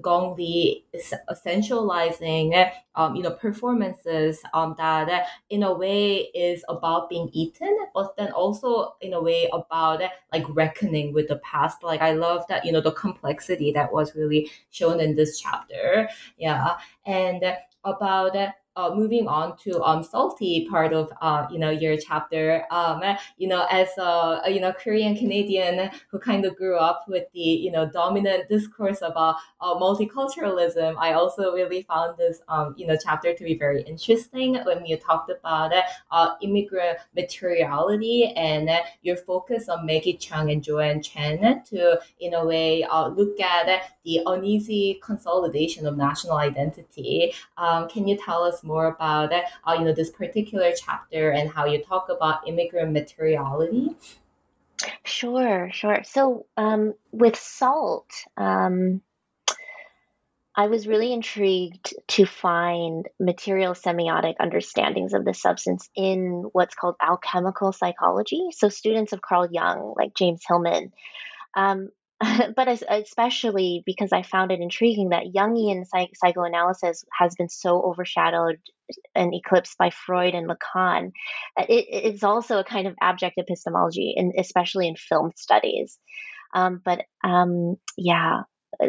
[0.00, 0.84] Gong Li
[1.30, 8.16] essentializing um, you know performances um, that in a way is about being eaten, but
[8.16, 10.02] then also in a way about
[10.32, 11.82] like reckoning with the past.
[11.82, 16.08] Like I love that you know the complexity that was really shown in this chapter.
[16.38, 16.76] Yeah,
[17.06, 17.42] and
[17.84, 18.34] about
[18.76, 22.64] uh, moving on to um salty part of uh you know your chapter.
[22.70, 23.02] Um
[23.38, 27.40] you know as a, you know Korean Canadian who kind of grew up with the
[27.40, 32.96] you know dominant discourse about uh, multiculturalism I also really found this um you know
[33.02, 35.72] chapter to be very interesting when you talked about
[36.10, 38.70] uh, immigrant materiality and
[39.02, 43.94] your focus on Maggie Cheung and Joanne Chen to in a way uh, look at
[44.04, 47.32] the uneasy consolidation of national identity.
[47.56, 51.66] Um, can you tell us more about uh, you know this particular chapter and how
[51.66, 53.90] you talk about immigrant materiality?
[55.04, 56.02] Sure, sure.
[56.04, 59.00] So um, with salt, um,
[60.56, 66.94] I was really intrigued to find material semiotic understandings of the substance in what's called
[67.02, 68.48] alchemical psychology.
[68.52, 70.92] So students of Carl Jung, like James Hillman,
[71.56, 71.88] um,
[72.56, 78.58] but especially because I found it intriguing that Jungian psych- psychoanalysis has been so overshadowed
[79.14, 81.12] and eclipsed by Freud and Lacan.
[81.58, 85.98] Uh, it, it's also a kind of abject epistemology, and especially in film studies.
[86.54, 88.42] Um, but um, yeah,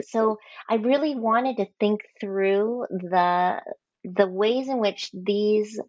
[0.07, 0.37] so
[0.69, 3.61] I really wanted to think through the
[4.03, 5.79] the ways in which these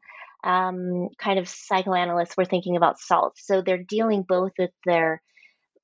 [0.43, 3.35] um, kind of psychoanalysts were thinking about salt.
[3.37, 5.21] So they're dealing both with their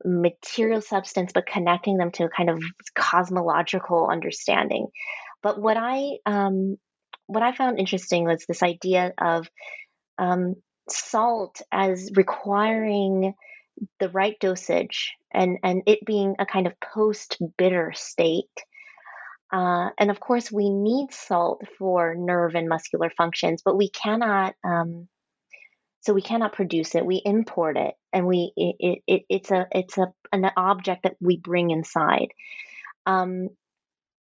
[0.04, 2.62] material substance, but connecting them to a kind of
[2.94, 4.88] cosmological understanding.
[5.42, 6.76] But what I um,
[7.26, 9.48] what I found interesting was this idea of
[10.18, 10.56] um,
[10.88, 13.34] salt as requiring
[13.98, 18.50] the right dosage and and it being a kind of post bitter state
[19.52, 24.54] uh, and of course, we need salt for nerve and muscular functions, but we cannot.
[24.64, 25.08] Um,
[26.02, 27.06] so we cannot produce it.
[27.06, 31.36] We import it, and we it, it it's a it's a an object that we
[31.36, 32.28] bring inside.
[33.06, 33.48] Um,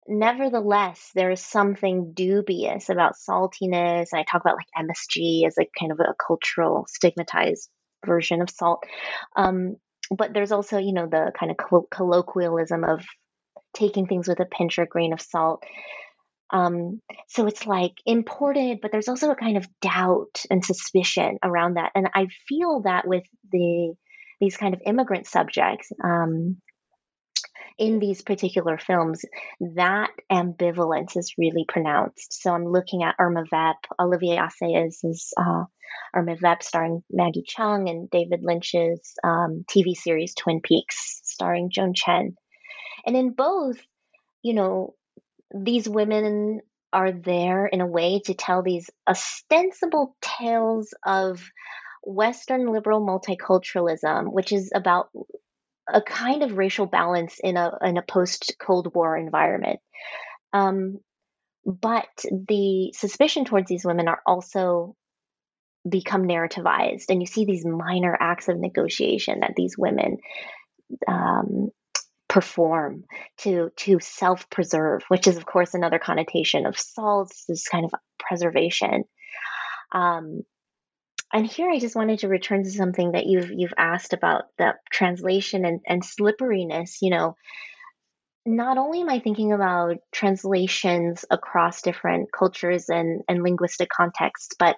[0.08, 5.72] nevertheless, there is something dubious about saltiness, and I talk about like MSG as like
[5.78, 7.70] kind of a cultural stigmatized
[8.06, 8.84] version of salt.
[9.36, 9.78] Um,
[10.16, 13.06] but there's also, you know, the kind of colloquialism of
[13.74, 15.64] taking things with a pinch or grain of salt.
[16.52, 21.76] Um, so it's like imported, but there's also a kind of doubt and suspicion around
[21.76, 21.92] that.
[21.96, 23.94] And I feel that with the
[24.42, 26.58] these kind of immigrant subjects um,
[27.78, 29.24] in these particular films,
[29.76, 32.42] that ambivalence is really pronounced.
[32.42, 33.78] So I'm looking at Irma Vep.
[34.00, 35.64] Olivier Assayas is uh,
[36.16, 41.94] Irma Vep, starring Maggie Cheung, and David Lynch's um, TV series Twin Peaks, starring Joan
[41.96, 42.36] Chen.
[43.06, 43.78] And in both,
[44.44, 44.96] you know,
[45.54, 46.62] these women
[46.94, 51.42] are there in a way to tell these ostensible tales of
[52.04, 55.10] Western liberal multiculturalism, which is about
[55.88, 59.80] a kind of racial balance in a in a post Cold War environment.
[60.54, 61.00] Um,
[61.66, 64.96] but the suspicion towards these women are also
[65.88, 70.18] become narrativized, and you see these minor acts of negotiation that these women
[71.08, 71.70] um,
[72.32, 73.04] perform
[73.38, 79.04] to to self-preserve which is of course another connotation of salts this kind of preservation.
[79.92, 80.44] Um,
[81.34, 84.76] and here i just wanted to return to something that you've you've asked about the
[84.90, 87.36] translation and, and slipperiness you know.
[88.46, 94.78] Not only am i thinking about translations across different cultures and, and linguistic contexts but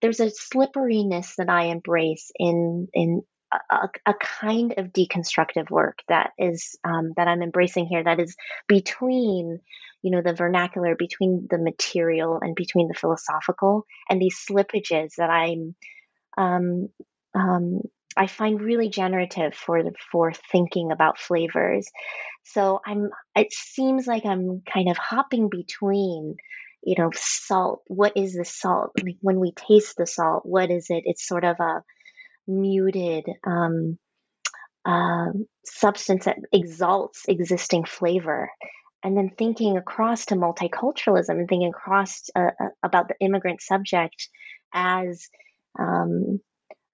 [0.00, 3.22] there's a slipperiness that i embrace in in
[3.70, 8.36] a, a, kind of deconstructive work that is um, that I'm embracing here that is
[8.68, 9.60] between
[10.02, 15.30] you know the vernacular between the material and between the philosophical and these slippages that
[15.30, 15.74] I'm
[16.36, 16.88] um,
[17.34, 17.80] um,
[18.16, 19.82] I find really generative for
[20.12, 21.88] for thinking about flavors.
[22.44, 26.36] So I'm it seems like I'm kind of hopping between
[26.82, 27.82] you know salt.
[27.86, 28.92] What is the salt?
[29.02, 31.04] Like when we taste the salt what is it?
[31.06, 31.82] It's sort of a
[32.46, 33.98] muted um,
[34.84, 35.30] uh,
[35.64, 38.50] substance that exalts existing flavor.
[39.02, 44.28] And then thinking across to multiculturalism and thinking across uh, uh, about the immigrant subject
[44.72, 45.28] as
[45.78, 46.40] um,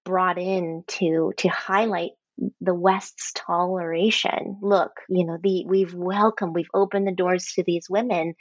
[0.03, 2.11] brought in to to highlight
[2.59, 4.57] the West's toleration.
[4.61, 8.33] Look, you know, the we've welcomed, we've opened the doors to these women.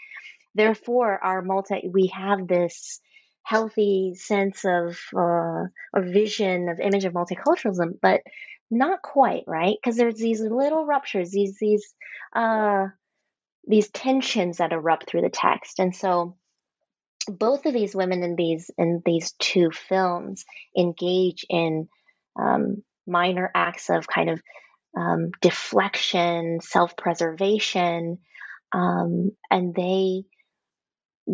[0.55, 3.01] Therefore, our multi we have this
[3.51, 8.21] healthy sense of uh, or vision of image of multiculturalism, but
[8.71, 9.77] not quite right?
[9.83, 11.93] Because there's these little ruptures, these these
[12.35, 12.87] uh,
[13.67, 16.37] these tensions that erupt through the text, and so
[17.27, 20.45] both of these women in these in these two films
[20.79, 21.89] engage in
[22.41, 24.41] um, minor acts of kind of
[24.97, 28.19] um, deflection, self preservation,
[28.73, 30.23] um, and they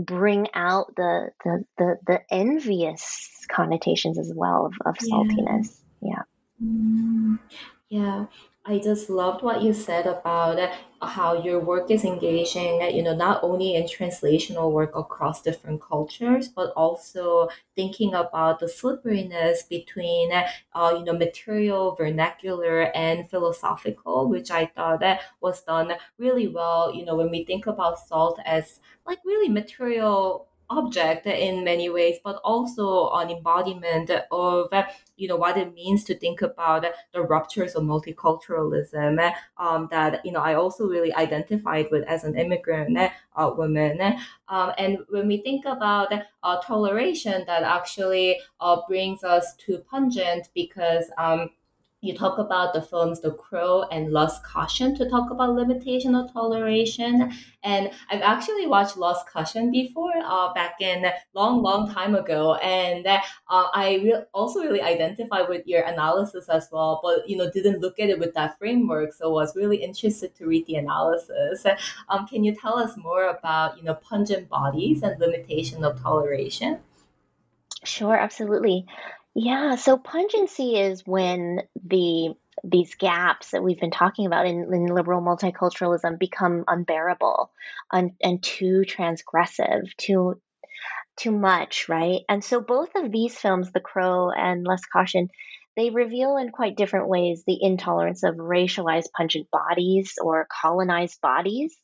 [0.05, 5.79] bring out the the the, the envious connotations as well of, of saltiness.
[6.01, 6.23] Yeah.
[6.61, 6.67] Yeah.
[6.67, 7.39] Mm,
[7.89, 8.27] yeah.
[8.69, 10.59] I just loved what you said about
[11.01, 16.49] how your work is engaging, you know, not only in translational work across different cultures,
[16.49, 24.51] but also thinking about the slipperiness between, uh, you know, material, vernacular, and philosophical, which
[24.51, 26.93] I thought that was done really well.
[26.93, 32.19] You know, when we think about salt as like really material object in many ways,
[32.25, 34.73] but also an embodiment of
[35.17, 40.33] you know what it means to think about the ruptures of multiculturalism um, that you
[40.33, 44.01] know I also really identified with as an immigrant uh, woman.
[44.49, 46.13] Um, and when we think about
[46.43, 51.11] uh, toleration, that actually uh, brings us to pungent because.
[51.19, 51.51] Um,
[52.07, 56.33] you talk about the films The Crow and Lust, Caution to talk about limitation of
[56.33, 57.33] toleration.
[57.63, 61.05] And I've actually watched Lust, Caution before, uh, back in
[61.35, 66.69] long, long time ago, and uh, I re- also really identify with your analysis as
[66.71, 67.01] well.
[67.03, 70.47] But you know, didn't look at it with that framework, so was really interested to
[70.47, 71.67] read the analysis.
[72.09, 76.79] Um, can you tell us more about you know pungent bodies and limitation of toleration?
[77.85, 78.87] Sure, absolutely.
[79.39, 82.35] Yeah, so pungency is when the
[82.65, 87.53] these gaps that we've been talking about in, in liberal multiculturalism become unbearable
[87.93, 90.41] un, and too transgressive, too
[91.19, 92.23] too much, right?
[92.31, 95.29] And so both of these films, The Crow and Lust, Caution,
[95.77, 101.77] they reveal in quite different ways the intolerance of racialized pungent bodies or colonized bodies.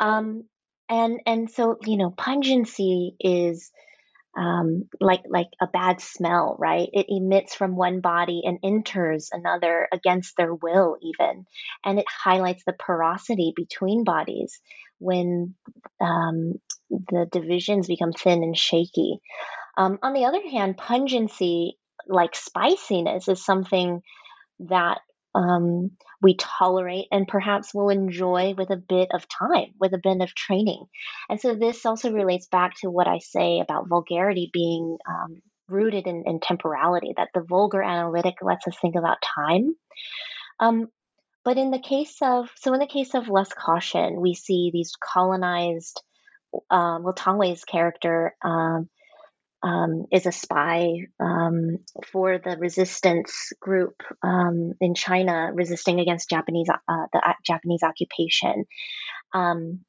[0.00, 0.42] Um,
[0.88, 3.70] and and so you know, pungency is
[4.36, 6.88] um, like like a bad smell, right?
[6.92, 11.46] It emits from one body and enters another against their will, even,
[11.84, 14.60] and it highlights the porosity between bodies
[14.98, 15.54] when
[16.00, 16.54] um,
[16.90, 19.20] the divisions become thin and shaky.
[19.76, 24.02] Um, on the other hand, pungency, like spiciness, is something
[24.60, 25.00] that
[25.34, 25.92] um,
[26.22, 30.34] we tolerate and perhaps will enjoy with a bit of time, with a bit of
[30.34, 30.84] training.
[31.28, 36.06] And so this also relates back to what I say about vulgarity being um, rooted
[36.06, 39.74] in, in, temporality, that the vulgar analytic lets us think about time.
[40.58, 40.88] Um,
[41.44, 44.92] but in the case of, so in the case of Lust, Caution, we see these
[45.00, 46.02] colonized,
[46.70, 48.90] um, well, Tang Wei's character um,
[49.62, 51.78] um, is a spy um,
[52.12, 58.64] for the resistance group um, in China resisting against Japanese uh, the uh, Japanese occupation,
[59.34, 59.80] um,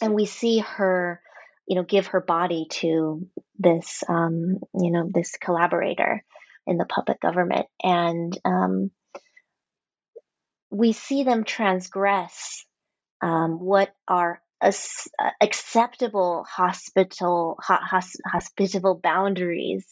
[0.00, 1.20] and we see her,
[1.66, 3.26] you know, give her body to
[3.58, 6.24] this, um, you know, this collaborator
[6.66, 8.90] in the puppet government, and um,
[10.70, 12.64] we see them transgress
[13.20, 14.42] what are
[15.40, 19.84] acceptable hospital hos, hospitable boundaries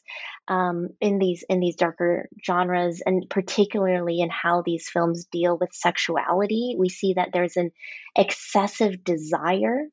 [0.47, 5.71] um, in these in these darker genres and particularly in how these films deal with
[5.73, 7.71] sexuality we see that there's an
[8.16, 9.89] excessive desire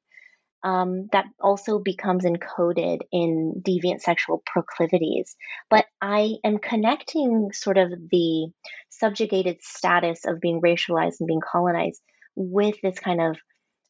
[0.64, 5.36] um, that also becomes encoded in deviant sexual proclivities.
[5.70, 8.50] But I am connecting sort of the
[8.90, 12.02] subjugated status of being racialized and being colonized
[12.36, 13.38] with this kind of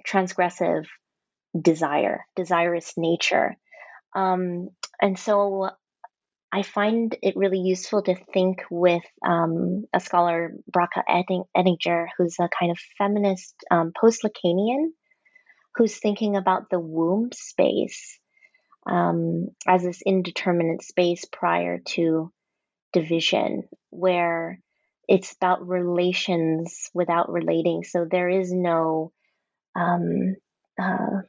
[0.05, 0.85] transgressive
[1.59, 3.55] desire, desirous nature.
[4.15, 4.69] Um,
[5.01, 5.69] and so
[6.51, 11.03] I find it really useful to think with um, a scholar, Bracha
[11.55, 14.91] Ettinger, who's a kind of feminist um, post Lacanian,
[15.75, 18.19] who's thinking about the womb space
[18.89, 22.31] um, as this indeterminate space prior to
[22.93, 24.59] division, where
[25.07, 27.83] it's about relations without relating.
[27.83, 29.11] So there is no
[29.77, 30.35] um,
[30.81, 31.21] uh,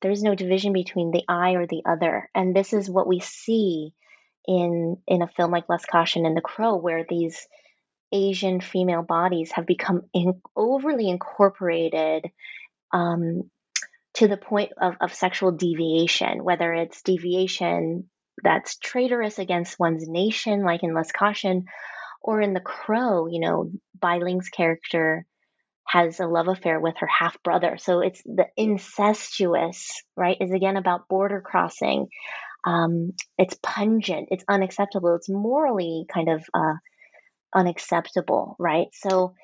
[0.00, 3.92] there's no division between the I or the other, and this is what we see
[4.46, 7.46] in in a film like Lust, Caution and The Crow, where these
[8.12, 12.30] Asian female bodies have become in, overly incorporated
[12.92, 13.50] um,
[14.14, 18.08] to the point of, of sexual deviation, whether it's deviation
[18.42, 21.66] that's traitorous against one's nation, like in Lust, Caution,
[22.22, 25.26] or in The Crow, you know, Bai Ling's character
[25.86, 27.78] has a love affair with her half brother.
[27.78, 30.36] So it's the incestuous, right?
[30.40, 32.08] Is again about border crossing.
[32.64, 34.28] Um, it's pungent.
[34.32, 35.14] It's unacceptable.
[35.14, 36.74] It's morally kind of uh,
[37.54, 38.88] unacceptable, right?
[38.92, 39.34] So,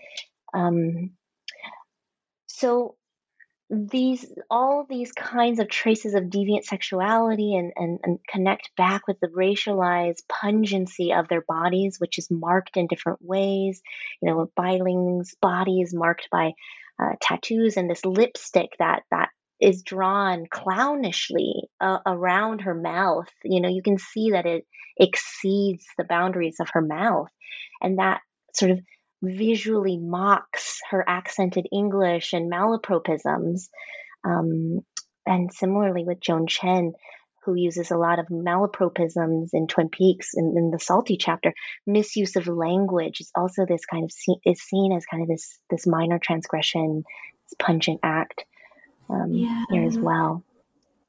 [0.52, 1.12] um,
[2.46, 2.96] so
[3.72, 9.18] these all these kinds of traces of deviant sexuality and, and, and connect back with
[9.20, 13.80] the racialized pungency of their bodies, which is marked in different ways.
[14.20, 16.52] You know, Bai Ling's body is marked by
[17.02, 23.28] uh, tattoos and this lipstick that that is drawn clownishly uh, around her mouth.
[23.42, 24.66] You know, you can see that it
[24.98, 27.30] exceeds the boundaries of her mouth,
[27.80, 28.20] and that
[28.54, 28.80] sort of
[29.22, 33.68] visually mocks her accented English and malapropisms.
[34.24, 34.80] Um,
[35.24, 36.92] and similarly with Joan Chen,
[37.44, 41.52] who uses a lot of malapropisms in Twin Peaks in, in the Salty chapter,
[41.86, 44.10] misuse of language is also this kind of
[44.44, 47.02] is seen as kind of this this minor transgression,
[47.44, 48.44] this pungent act
[49.08, 49.64] um, yeah.
[49.70, 50.44] here as well.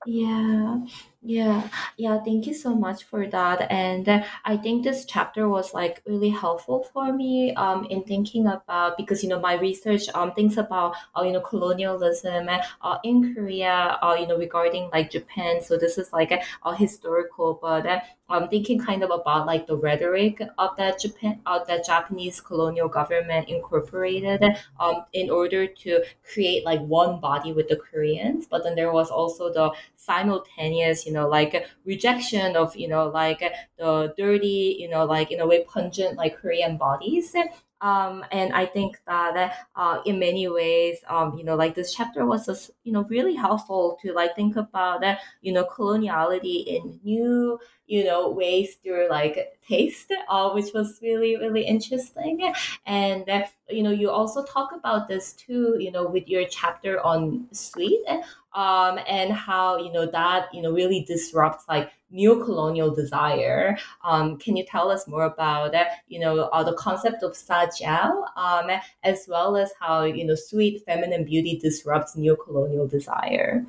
[0.05, 0.85] Yeah,
[1.25, 3.71] Yeah, yeah, thank you so much for that.
[3.71, 8.45] And uh, I think this chapter was like really helpful for me um in thinking
[8.45, 13.33] about because you know my research um thinks about uh, you know colonialism uh, in
[13.33, 15.61] Korea uh, you know regarding like Japan.
[15.61, 16.31] So this is like
[16.65, 21.39] a, historical, but uh, I'm thinking kind of about like the rhetoric of that Japan
[21.45, 24.43] of that Japanese colonial government incorporated
[24.79, 26.03] um in order to
[26.33, 28.47] create like one body with the Koreans.
[28.47, 33.41] But then there was also the simultaneous, you know, like rejection of, you know, like
[33.77, 37.35] the dirty, you know, like in a way pungent like Korean bodies.
[37.81, 42.25] Um, and I think that uh, in many ways, um, you know, like this chapter
[42.25, 46.97] was just, you know, really helpful to like think about that, you know, coloniality in
[47.03, 52.53] new, you know, ways through like taste, uh, which was really, really interesting.
[52.85, 57.01] And, uh, you know, you also talk about this too, you know, with your chapter
[57.01, 58.05] on sweet
[58.53, 63.77] um, and how you know that you know really disrupts like neo-colonial desire.
[64.03, 65.73] Um, can you tell us more about
[66.07, 68.69] you know uh, the concept of sajiao, um,
[69.03, 73.65] as well as how you know sweet feminine beauty disrupts neo-colonial desire?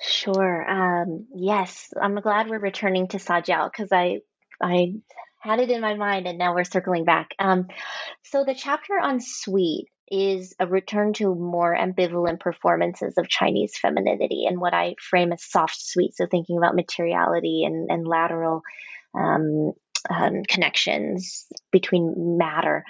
[0.00, 0.70] Sure.
[0.70, 4.20] Um, yes, I'm glad we're returning to sajiao because I
[4.60, 4.94] I
[5.40, 7.30] had it in my mind and now we're circling back.
[7.38, 7.68] Um,
[8.24, 14.44] so the chapter on sweet is a return to more ambivalent performances of Chinese femininity
[14.46, 16.14] and what I frame as soft sweet.
[16.16, 18.62] So thinking about materiality and, and lateral
[19.14, 19.72] um,
[20.08, 22.84] um, connections between matter.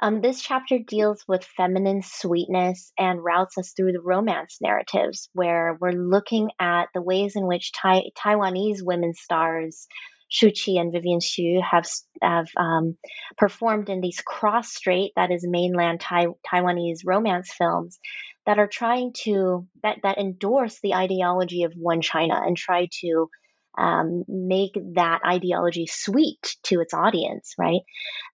[0.00, 5.76] Um, this chapter deals with feminine sweetness and routes us through the romance narratives, where
[5.80, 9.86] we're looking at the ways in which tai- Taiwanese women stars
[10.28, 11.86] Shu Qi and Vivian Hsu have
[12.22, 12.96] have um,
[13.36, 17.98] performed in these cross strait, that is mainland tai- Taiwanese romance films,
[18.46, 23.28] that are trying to that that endorse the ideology of one China and try to
[23.76, 27.82] um, make that ideology sweet to its audience, right?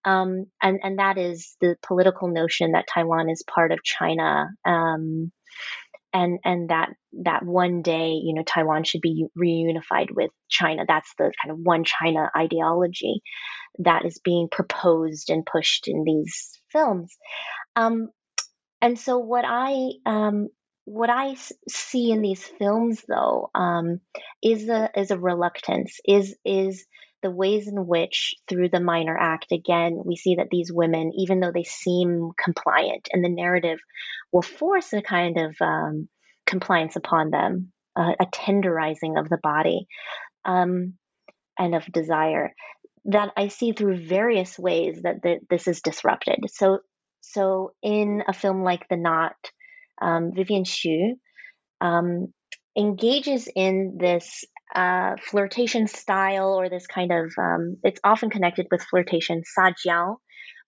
[0.05, 4.47] Um, and and that is the political notion that Taiwan is part of China.
[4.65, 5.33] Um,
[6.15, 6.91] and and that
[7.25, 10.85] that one day you know Taiwan should be reunified with China.
[10.87, 13.21] That's the kind of one China ideology
[13.81, 17.17] that is being proposed and pushed in these films.
[17.77, 18.11] Um,
[18.81, 19.75] and so what I
[20.07, 20.49] um,
[20.85, 21.37] what I
[21.69, 24.01] see in these films though um,
[24.43, 26.87] is a is a reluctance is is
[27.25, 31.41] the ways in which through the minor act again we see that these women even
[31.41, 33.79] though they seem compliant and the narrative
[34.31, 36.07] will force a kind of um,
[36.47, 39.87] compliance upon them uh, a tenderizing of the body
[40.45, 40.93] um,
[41.59, 42.53] and of desire
[43.07, 46.39] that i see through various ways that the, this is disrupted.
[46.49, 46.81] So
[47.23, 49.37] so in a film like the knot
[50.03, 51.17] um, vivian Hsu
[51.81, 52.35] um,
[52.77, 54.45] engages in this
[54.75, 60.17] uh, flirtation style or this kind of um, it's often connected with flirtation sajiao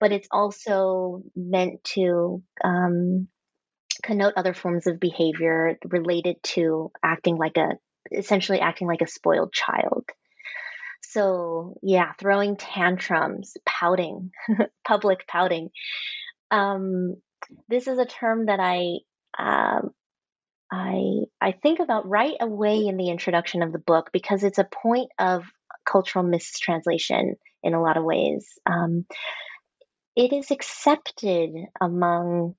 [0.00, 3.28] but it's also meant to um,
[4.04, 7.70] connote other forms of behavior related to acting like a
[8.12, 10.04] essentially acting like a spoiled child.
[11.02, 14.30] So yeah throwing tantrums pouting
[14.86, 15.70] public pouting.
[16.50, 17.16] Um,
[17.68, 18.98] this is a term that i
[19.38, 19.90] um,
[20.70, 24.68] I I think about right away in the introduction of the book because it's a
[24.82, 25.44] point of
[25.84, 28.46] cultural mistranslation in a lot of ways.
[28.66, 29.06] Um,
[30.16, 31.50] it is accepted
[31.80, 32.54] among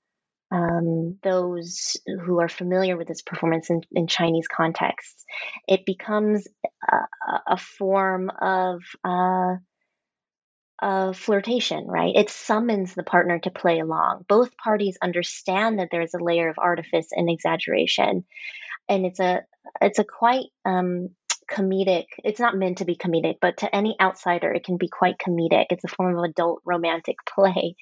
[0.51, 5.25] um, those who are familiar with this performance in, in Chinese contexts.
[5.67, 6.47] It becomes
[6.89, 6.97] a,
[7.47, 9.55] a form of uh,
[10.81, 12.15] of flirtation, right?
[12.15, 14.25] It summons the partner to play along.
[14.27, 18.25] Both parties understand that there's a layer of artifice and exaggeration,
[18.87, 19.43] and it's a
[19.81, 21.09] it's a quite um,
[21.49, 22.05] comedic.
[22.23, 25.65] It's not meant to be comedic, but to any outsider, it can be quite comedic.
[25.69, 27.75] It's a form of adult romantic play.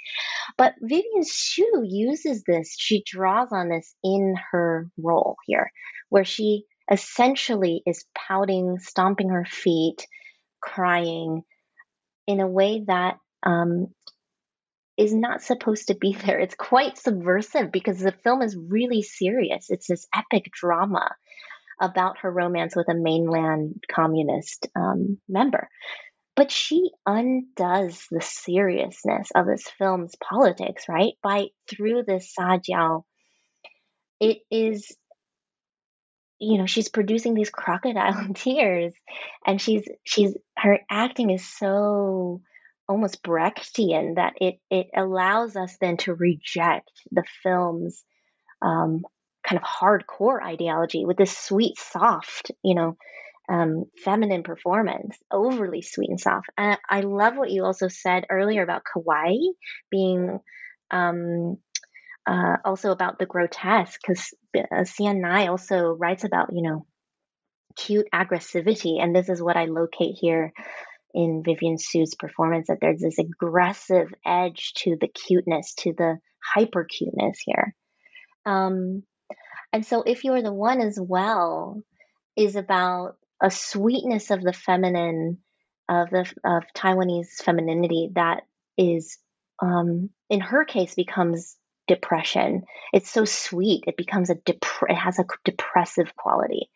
[0.58, 2.76] But Vivian Hsu uses this.
[2.78, 5.72] She draws on this in her role here,
[6.10, 10.06] where she essentially is pouting, stomping her feet,
[10.62, 11.44] crying
[12.28, 13.88] in a way that um,
[14.98, 16.40] is not supposed to be there.
[16.40, 19.68] It's quite subversive because the film is really serious.
[19.70, 21.16] It's this epic drama
[21.80, 25.68] about her romance with a mainland communist um, member.
[26.36, 31.14] But she undoes the seriousness of this film's politics, right?
[31.24, 33.04] By through this Sajiao,
[34.20, 34.96] it is
[36.40, 38.94] you know she's producing these crocodile tears
[39.46, 42.42] and she's she's her acting is so
[42.88, 48.04] almost brechtian that it it allows us then to reject the film's
[48.62, 49.02] um,
[49.48, 52.98] kind of hardcore ideology with this sweet soft you know
[53.50, 56.48] um, feminine performance, overly sweet and soft.
[56.58, 59.50] And I love what you also said earlier about kawaii
[59.92, 60.40] being
[60.92, 61.58] um,
[62.28, 66.86] uh, also about the grotesque, because uh, Ngai also writes about, you know,
[67.76, 69.02] cute aggressivity.
[69.02, 70.52] And this is what I locate here
[71.14, 76.84] in Vivian Hsu's performance that there's this aggressive edge to the cuteness, to the hyper
[76.84, 77.76] cuteness here.
[78.46, 79.04] Um,
[79.72, 81.82] and so, if you're the one as well,
[82.36, 85.40] is about a sweetness of the feminine,
[85.90, 88.42] of the of Taiwanese femininity that
[88.78, 89.18] is,
[89.62, 91.56] um, in her case, becomes
[91.88, 92.64] depression.
[92.94, 96.70] It's so sweet; it becomes a dep- it has a depressive quality.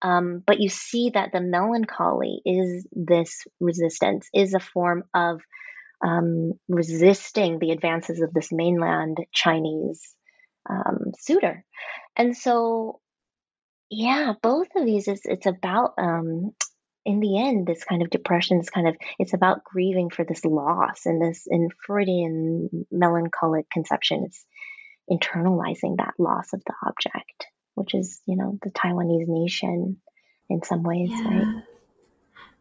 [0.00, 5.40] Um, but you see that the melancholy is this resistance, is a form of
[6.04, 10.14] um, resisting the advances of this mainland Chinese
[10.70, 11.64] um, suitor.
[12.16, 13.00] And so
[13.90, 16.52] yeah, both of these is it's about um
[17.08, 20.44] in the end this kind of depression is kind of it's about grieving for this
[20.44, 24.44] loss and this in Freudian melancholic conception it's
[25.10, 29.96] internalizing that loss of the object, which is, you know, the Taiwanese nation
[30.50, 31.28] in some ways, Yeah.
[31.30, 31.64] right?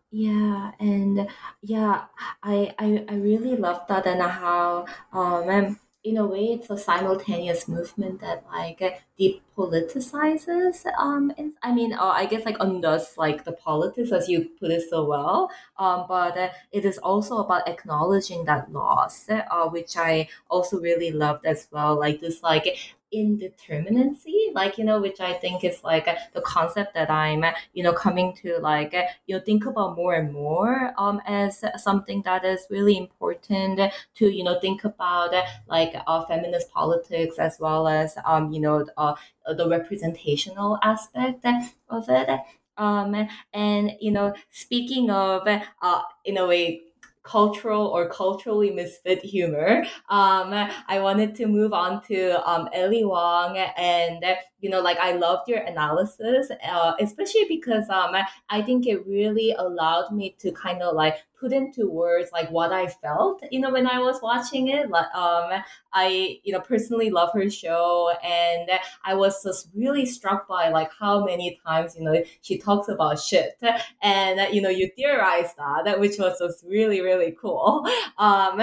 [0.10, 1.28] Yeah, and
[1.62, 2.06] yeah,
[2.42, 5.78] I I, I really love that and how um
[6.10, 8.80] in a way it's a simultaneous movement that like
[9.20, 11.32] depoliticizes um
[11.64, 15.06] I mean uh, I guess like undoes like the politics as you put it so
[15.06, 15.50] well.
[15.78, 21.12] Um but uh, it is also about acknowledging that loss uh, which I also really
[21.12, 21.98] loved as well.
[22.00, 22.66] Like this like
[23.14, 27.44] indeterminacy like you know which i think is like the concept that i'm
[27.74, 28.94] you know coming to like
[29.28, 33.80] you know think about more and more um as something that is really important
[34.16, 35.34] to you know think about
[35.68, 39.16] like uh, feminist politics as well as um you know uh,
[39.56, 41.46] the representational aspect
[41.90, 42.30] of it.
[42.78, 45.48] Um and you know speaking of
[45.82, 46.84] uh in a way
[47.28, 49.84] cultural or culturally misfit humor.
[50.10, 50.54] Um,
[50.88, 54.24] I wanted to move on to um, Ali Wong, and
[54.60, 58.16] you know, like I loved your analysis, uh, especially because um,
[58.50, 62.74] I think it really allowed me to kind of like put into words like what
[62.74, 64.90] I felt, you know, when I was watching it.
[64.90, 65.62] Like, um,
[65.94, 68.70] I, you know, personally love her show, and
[69.04, 73.20] I was just really struck by like how many times, you know, she talks about
[73.20, 73.62] shit,
[74.02, 77.88] and you know, you theorize that, which was just really, really cool.
[78.18, 78.60] Um,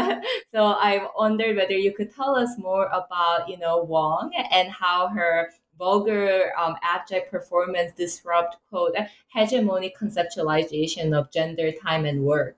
[0.51, 5.09] so I wondered whether you could tell us more about, you know, Wong and how
[5.09, 8.94] her vulgar um, abject performance disrupt quote
[9.34, 12.56] hegemonic conceptualization of gender time and work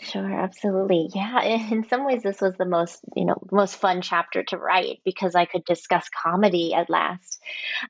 [0.00, 1.08] Sure, absolutely.
[1.14, 1.40] Yeah,
[1.70, 5.34] in some ways this was the most, you know, most fun chapter to write because
[5.34, 7.40] I could discuss comedy at last.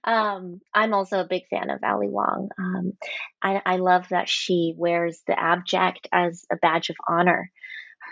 [0.05, 2.51] Um, I'm also a big fan of Ali Wong.
[2.59, 2.93] Um,
[3.41, 7.51] I, I love that she wears the abject as a badge of honor.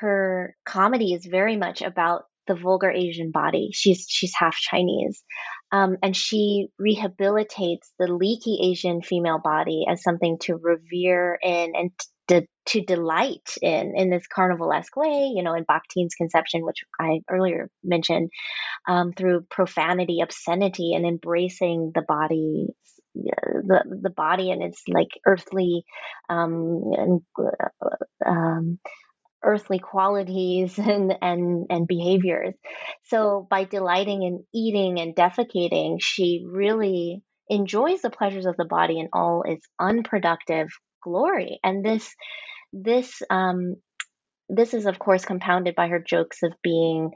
[0.01, 3.71] Her comedy is very much about the vulgar Asian body.
[3.73, 5.23] She's she's half Chinese,
[5.71, 11.91] um, and she rehabilitates the leaky Asian female body as something to revere in and
[12.29, 15.31] to, to delight in in this carnivalesque way.
[15.33, 18.31] You know, in Bakhtin's conception, which I earlier mentioned,
[18.89, 22.67] um, through profanity, obscenity, and embracing the body
[23.15, 25.85] the the body and its like earthly
[26.29, 28.79] um, and, uh, um,
[29.45, 32.55] earthly qualities and and and behaviors.
[33.05, 38.99] So by delighting in eating and defecating, she really enjoys the pleasures of the body
[39.01, 40.69] in all its unproductive
[41.03, 41.59] glory.
[41.65, 42.15] And this
[42.73, 43.77] this um
[44.49, 47.11] this is of course compounded by her jokes of being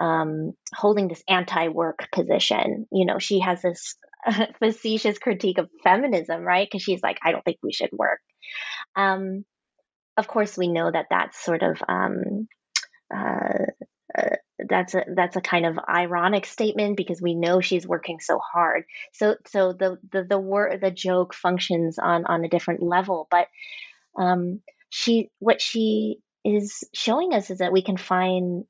[0.00, 2.86] um, holding this anti-work position.
[2.90, 3.96] You know, she has this
[4.58, 6.66] facetious critique of feminism, right?
[6.66, 8.20] Because she's like, I don't think we should work.
[8.96, 9.44] Um,
[10.20, 12.46] of course, we know that that's sort of um,
[13.12, 13.64] uh,
[14.16, 14.36] uh,
[14.68, 18.84] that's a that's a kind of ironic statement because we know she's working so hard.
[19.14, 23.48] So so the the the word the joke functions on on a different level, but
[24.18, 24.60] um,
[24.90, 28.64] she what she is showing us is that we can find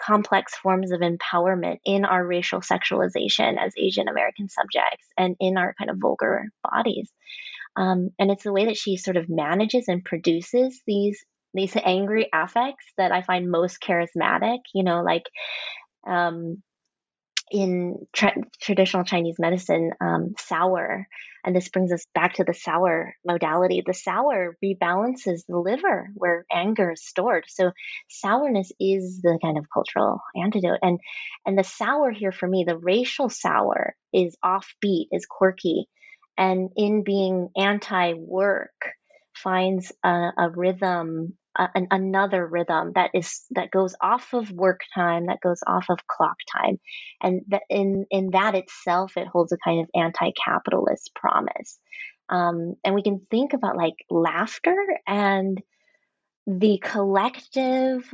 [0.00, 5.74] complex forms of empowerment in our racial sexualization as Asian American subjects and in our
[5.78, 7.10] kind of vulgar bodies.
[7.76, 12.28] Um, and it's the way that she sort of manages and produces these these angry
[12.32, 14.60] affects that I find most charismatic.
[14.74, 15.24] You know, like
[16.06, 16.62] um,
[17.50, 21.06] in tra- traditional Chinese medicine, um, sour,
[21.44, 23.82] and this brings us back to the sour modality.
[23.84, 27.44] The sour rebalances the liver where anger is stored.
[27.48, 27.72] So
[28.08, 30.78] sourness is the kind of cultural antidote.
[30.82, 31.00] And
[31.44, 35.88] and the sour here for me, the racial sour, is offbeat, is quirky,
[36.36, 38.70] and in being anti-work
[39.34, 44.80] finds a, a rhythm uh, an, another rhythm that is that goes off of work
[44.94, 46.78] time that goes off of clock time.
[47.22, 51.78] And that in in that itself it holds a kind of anti-capitalist promise.
[52.28, 54.76] Um, and we can think about like laughter
[55.06, 55.60] and
[56.46, 58.10] the collective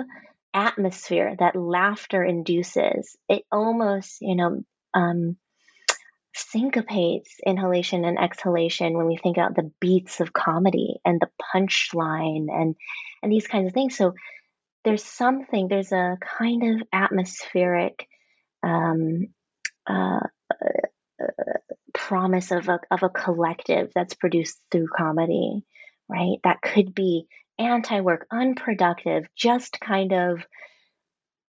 [0.52, 3.16] atmosphere that laughter induces.
[3.28, 4.62] It almost you know
[4.94, 5.36] um,
[6.38, 12.46] syncopates inhalation and exhalation when we think about the beats of comedy and the punchline
[12.50, 12.74] and
[13.22, 13.96] and these kinds of things.
[13.96, 14.14] So
[14.84, 18.06] there's something there's a kind of atmospheric
[18.62, 19.28] um,
[19.86, 20.20] uh,
[21.20, 21.26] uh,
[21.92, 25.64] promise of a, of a collective that's produced through comedy
[26.08, 26.38] right?
[26.44, 27.26] That could be
[27.58, 30.40] anti-work unproductive just kind of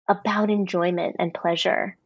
[0.08, 1.98] about enjoyment and pleasure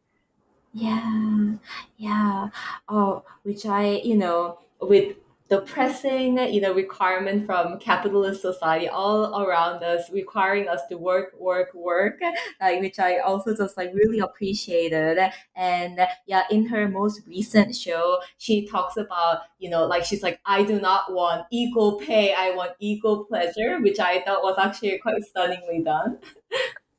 [0.72, 1.54] Yeah,
[1.96, 2.48] yeah.
[2.88, 5.16] Oh, which I, you know, with
[5.48, 11.34] the pressing, you know, requirement from capitalist society all around us, requiring us to work,
[11.40, 12.20] work, work,
[12.60, 15.18] like which I also just like really appreciated.
[15.56, 20.38] And yeah, in her most recent show, she talks about, you know, like she's like,
[20.46, 24.98] I do not want equal pay, I want equal pleasure, which I thought was actually
[24.98, 26.18] quite stunningly done.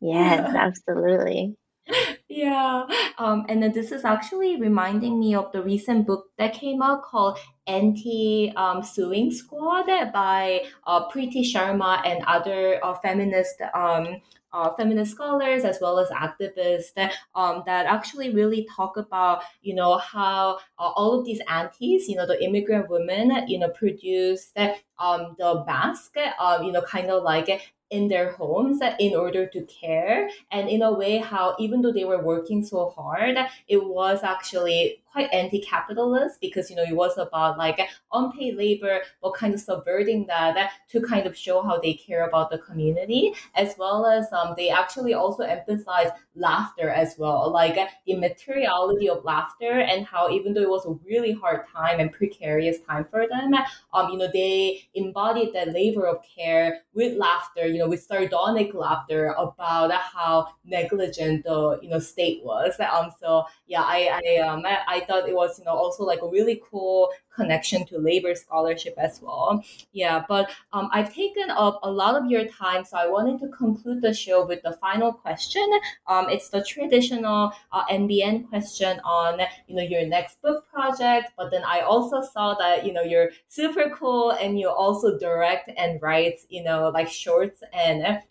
[0.02, 1.56] yes absolutely
[2.34, 2.86] Yeah,
[3.18, 7.04] um, and then this is actually reminding me of the recent book that came out
[7.04, 14.22] called Auntie um, Sewing Squad by uh, Preeti Sharma and other uh, feminist um,
[14.54, 19.76] uh, feminist scholars as well as activists that, um, that actually really talk about you
[19.76, 24.54] know how uh, all of these aunties you know the immigrant women you know produce
[25.00, 27.62] um, the mask um, you know kind of like
[27.92, 30.30] in their homes in order to care.
[30.52, 33.38] And in a way how even though they were working so hard
[33.68, 37.80] it was actually quite anti-capitalist because you know it was about like
[38.14, 42.50] unpaid labor but kind of subverting that to kind of show how they care about
[42.50, 48.16] the community as well as um, they actually also emphasize laughter as well like the
[48.16, 52.80] materiality of laughter and how even though it was a really hard time and precarious
[52.82, 53.54] time for them
[53.94, 58.74] um, you know they embodied that labor of care with laughter you know with sardonic
[58.74, 62.80] laughter about how negligent the you know state was.
[62.80, 66.22] Um so yeah i i um i I thought it was, you know, also like
[66.22, 69.64] a really cool connection to labor scholarship as well.
[69.94, 73.48] Yeah, but um, I've taken up a lot of your time, so I wanted to
[73.50, 75.68] conclude the show with the final question.
[76.08, 81.32] Um, it's the traditional uh, NBN question on, you know, your next book project.
[81.38, 85.72] But then I also saw that, you know, you're super cool and you also direct
[85.78, 88.22] and write, you know, like shorts and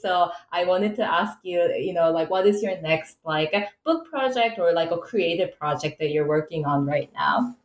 [0.00, 3.54] So I wanted to ask you, you know, like what is your next like
[3.84, 7.56] book project or like a creative project that you're working on right now?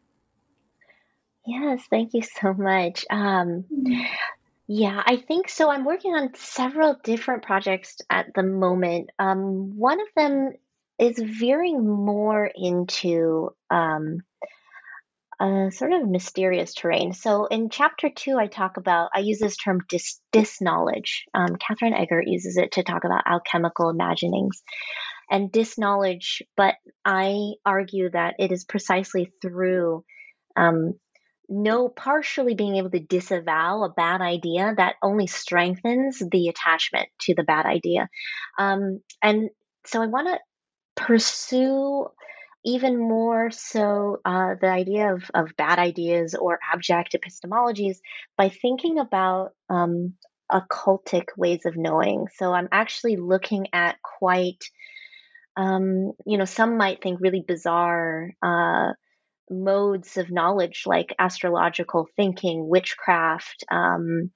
[1.46, 3.06] Yes, thank you so much.
[3.10, 3.66] Um,
[4.68, 5.70] yeah, I think so.
[5.70, 9.12] I'm working on several different projects at the moment.
[9.20, 10.54] Um, one of them
[10.98, 14.22] is veering more into um,
[15.40, 17.14] a sort of mysterious terrain.
[17.14, 21.26] So in chapter two, I talk about, I use this term dis, disknowledge.
[21.34, 24.64] Um, Katherine Eggert uses it to talk about alchemical imaginings
[25.30, 30.04] and disknowledge, but I argue that it is precisely through
[30.56, 30.94] um,
[31.50, 37.36] no partially being able to disavow a bad idea that only strengthens the attachment to
[37.36, 38.10] the bad idea.
[38.58, 39.50] Um, and
[39.86, 40.40] so I want to
[40.96, 42.08] pursue
[42.66, 47.98] even more so uh, the idea of, of bad ideas or abject epistemologies
[48.38, 50.14] by thinking about um,
[50.52, 52.28] occultic ways of knowing.
[52.36, 54.64] So I'm actually looking at quite,
[55.56, 58.94] um, you know, some might think really bizarre uh,
[59.50, 63.64] modes of knowledge like astrological thinking, witchcraft.
[63.72, 64.32] Um,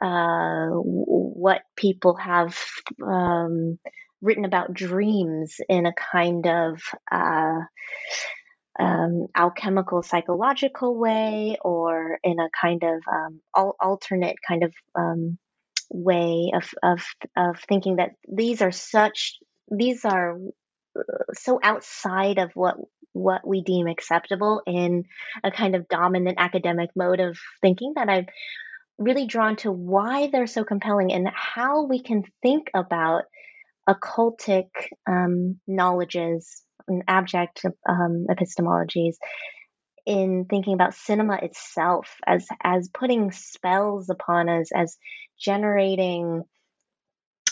[0.00, 2.54] uh, what people have
[3.02, 3.78] um,
[4.22, 7.60] written about dreams in a kind of uh,
[8.78, 15.38] um, alchemical psychological way or in a kind of um, al- alternate kind of um,
[15.90, 17.02] way of, of
[17.36, 19.38] of thinking that these are such
[19.70, 20.36] these are
[20.98, 21.02] uh,
[21.32, 22.76] so outside of what
[23.12, 25.04] what we deem acceptable in
[25.42, 28.26] a kind of dominant academic mode of thinking that I've
[28.98, 33.24] really drawn to why they're so compelling and how we can think about
[33.88, 34.68] occultic
[35.08, 39.14] um, knowledges and abject um, epistemologies
[40.04, 44.96] in thinking about cinema itself as as putting spells upon us as
[45.38, 46.42] generating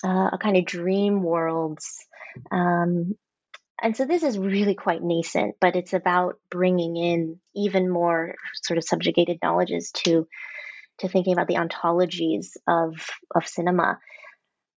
[0.05, 2.07] uh, a kind of dream worlds
[2.51, 3.17] um,
[3.83, 8.79] and so this is really quite nascent, but it's about bringing in even more sort
[8.79, 10.27] of subjugated knowledges to
[11.01, 12.95] to thinking about the ontologies of
[13.35, 13.99] of cinema.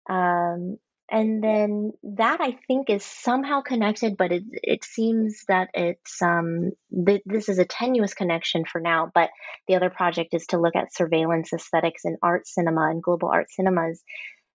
[0.09, 0.77] Um,
[1.09, 6.71] and then that I think is somehow connected, but it it seems that it's um
[7.05, 9.09] th- this is a tenuous connection for now.
[9.13, 9.29] But
[9.67, 13.47] the other project is to look at surveillance aesthetics in art cinema and global art
[13.49, 14.03] cinemas,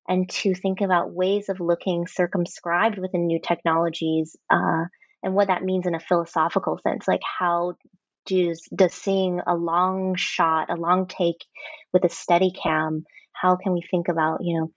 [0.07, 4.84] and to think about ways of looking circumscribed within new technologies uh,
[5.22, 7.09] and what that means in a philosophical sense.
[7.09, 7.74] Like how
[8.26, 11.44] does does seeing a long shot, a long take
[11.94, 14.70] with a steady cam, how can we think about you know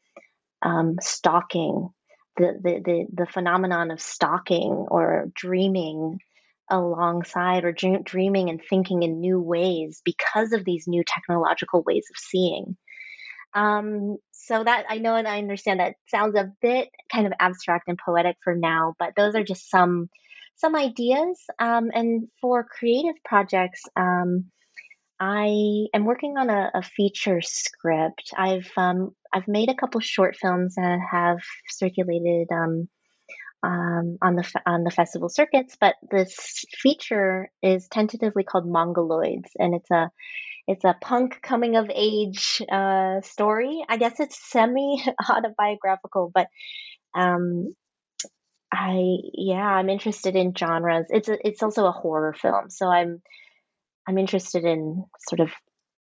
[0.65, 1.89] um, stalking,
[2.37, 6.19] the, the, the, the phenomenon of stalking or dreaming
[6.69, 12.07] alongside or dream, dreaming and thinking in new ways because of these new technological ways
[12.11, 12.75] of seeing.
[13.53, 17.87] Um, so that I know and I understand that sounds a bit kind of abstract
[17.87, 20.09] and poetic for now, but those are just some
[20.57, 21.39] some ideas.
[21.59, 24.45] Um, and for creative projects, um,
[25.19, 28.33] I am working on a, a feature script.
[28.35, 32.87] I've um, I've made a couple short films that have circulated um,
[33.61, 39.75] um, on the on the festival circuits, but this feature is tentatively called Mongoloids, and
[39.75, 40.09] it's a
[40.67, 43.83] it's a punk coming of age uh, story.
[43.89, 46.47] I guess it's semi autobiographical, but
[47.13, 47.75] um,
[48.71, 51.07] I yeah, I'm interested in genres.
[51.09, 53.21] It's a, it's also a horror film, so I'm
[54.07, 55.49] I'm interested in sort of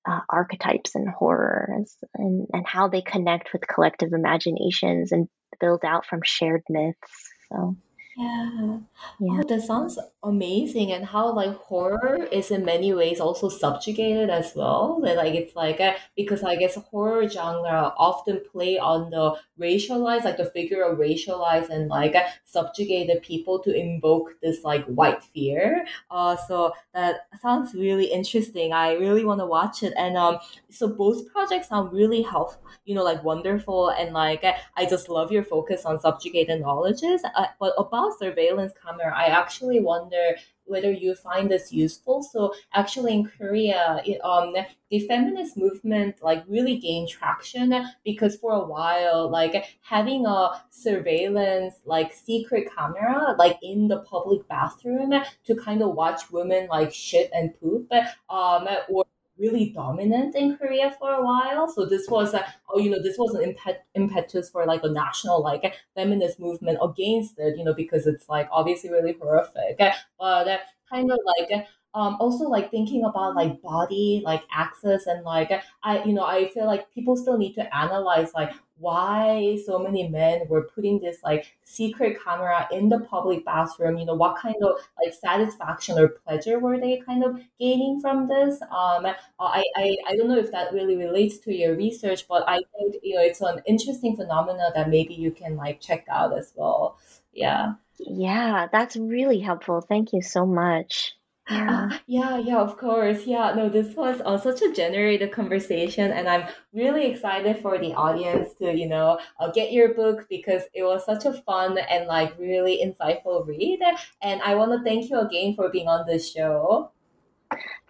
[0.06, 5.28] uh, archetypes and horrors and, and how they connect with collective imaginations and
[5.60, 7.30] build out from shared myths.
[7.50, 7.76] So
[8.16, 8.78] yeah.
[9.18, 9.40] Yeah.
[9.40, 10.92] Oh, that sounds amazing.
[10.92, 15.00] And how like horror is in many ways also subjugated as well.
[15.02, 20.36] Like it's like uh, because I guess horror genre often play on the racialized, like
[20.36, 25.84] the figure of racialized and like uh, subjugated people to invoke this like white fear.
[26.10, 28.72] Uh, so that sounds really interesting.
[28.72, 29.92] I really want to watch it.
[29.96, 30.38] And um,
[30.70, 33.88] so both projects sound really helpful, you know, like wonderful.
[33.90, 37.22] And like uh, I just love your focus on subjugated knowledges.
[37.34, 40.36] Uh, but about about surveillance camera, I actually wonder
[40.66, 42.22] whether you find this useful.
[42.22, 44.54] So actually in Korea, it, um,
[44.90, 51.74] the feminist movement like really gained traction because for a while, like having a surveillance
[51.84, 55.12] like secret camera like in the public bathroom
[55.44, 57.92] to kind of watch women like shit and poop,
[58.30, 59.04] um, or
[59.38, 61.68] really dominant in Korea for a while.
[61.68, 64.88] So this was a, oh, you know, this was an impet- impetus for like a
[64.88, 69.76] national like feminist movement against it, you know, because it's like obviously really horrific.
[70.18, 70.60] But
[70.90, 75.50] kind of like um, also like thinking about like body like access and like
[75.82, 80.08] i you know i feel like people still need to analyze like why so many
[80.08, 84.56] men were putting this like secret camera in the public bathroom you know what kind
[84.62, 88.60] of like satisfaction or pleasure were they kind of gaining from this?
[88.62, 92.56] Um i i, I don't know if that really relates to your research but i
[92.76, 96.52] think you know it's an interesting phenomena that maybe you can like check out as
[96.56, 96.98] well.
[97.32, 97.74] Yeah.
[97.98, 99.80] Yeah that's really helpful.
[99.80, 101.14] Thank you so much
[101.50, 101.88] yeah.
[101.90, 103.26] Uh, yeah, yeah, of course.
[103.26, 107.94] Yeah, no, this was uh, such a generated conversation, and I'm really excited for the
[107.94, 112.06] audience to, you know, uh, get your book because it was such a fun and
[112.06, 113.80] like really insightful read.
[114.22, 116.92] And I want to thank you again for being on this show.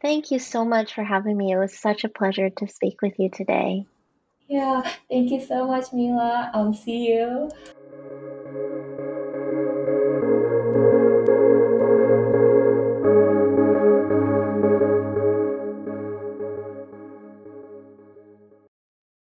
[0.03, 1.53] Thank you so much for having me.
[1.53, 3.87] It was such a pleasure to speak with you today.
[4.49, 6.51] Yeah, thank you so much, Mila.
[6.53, 7.51] Um, see you.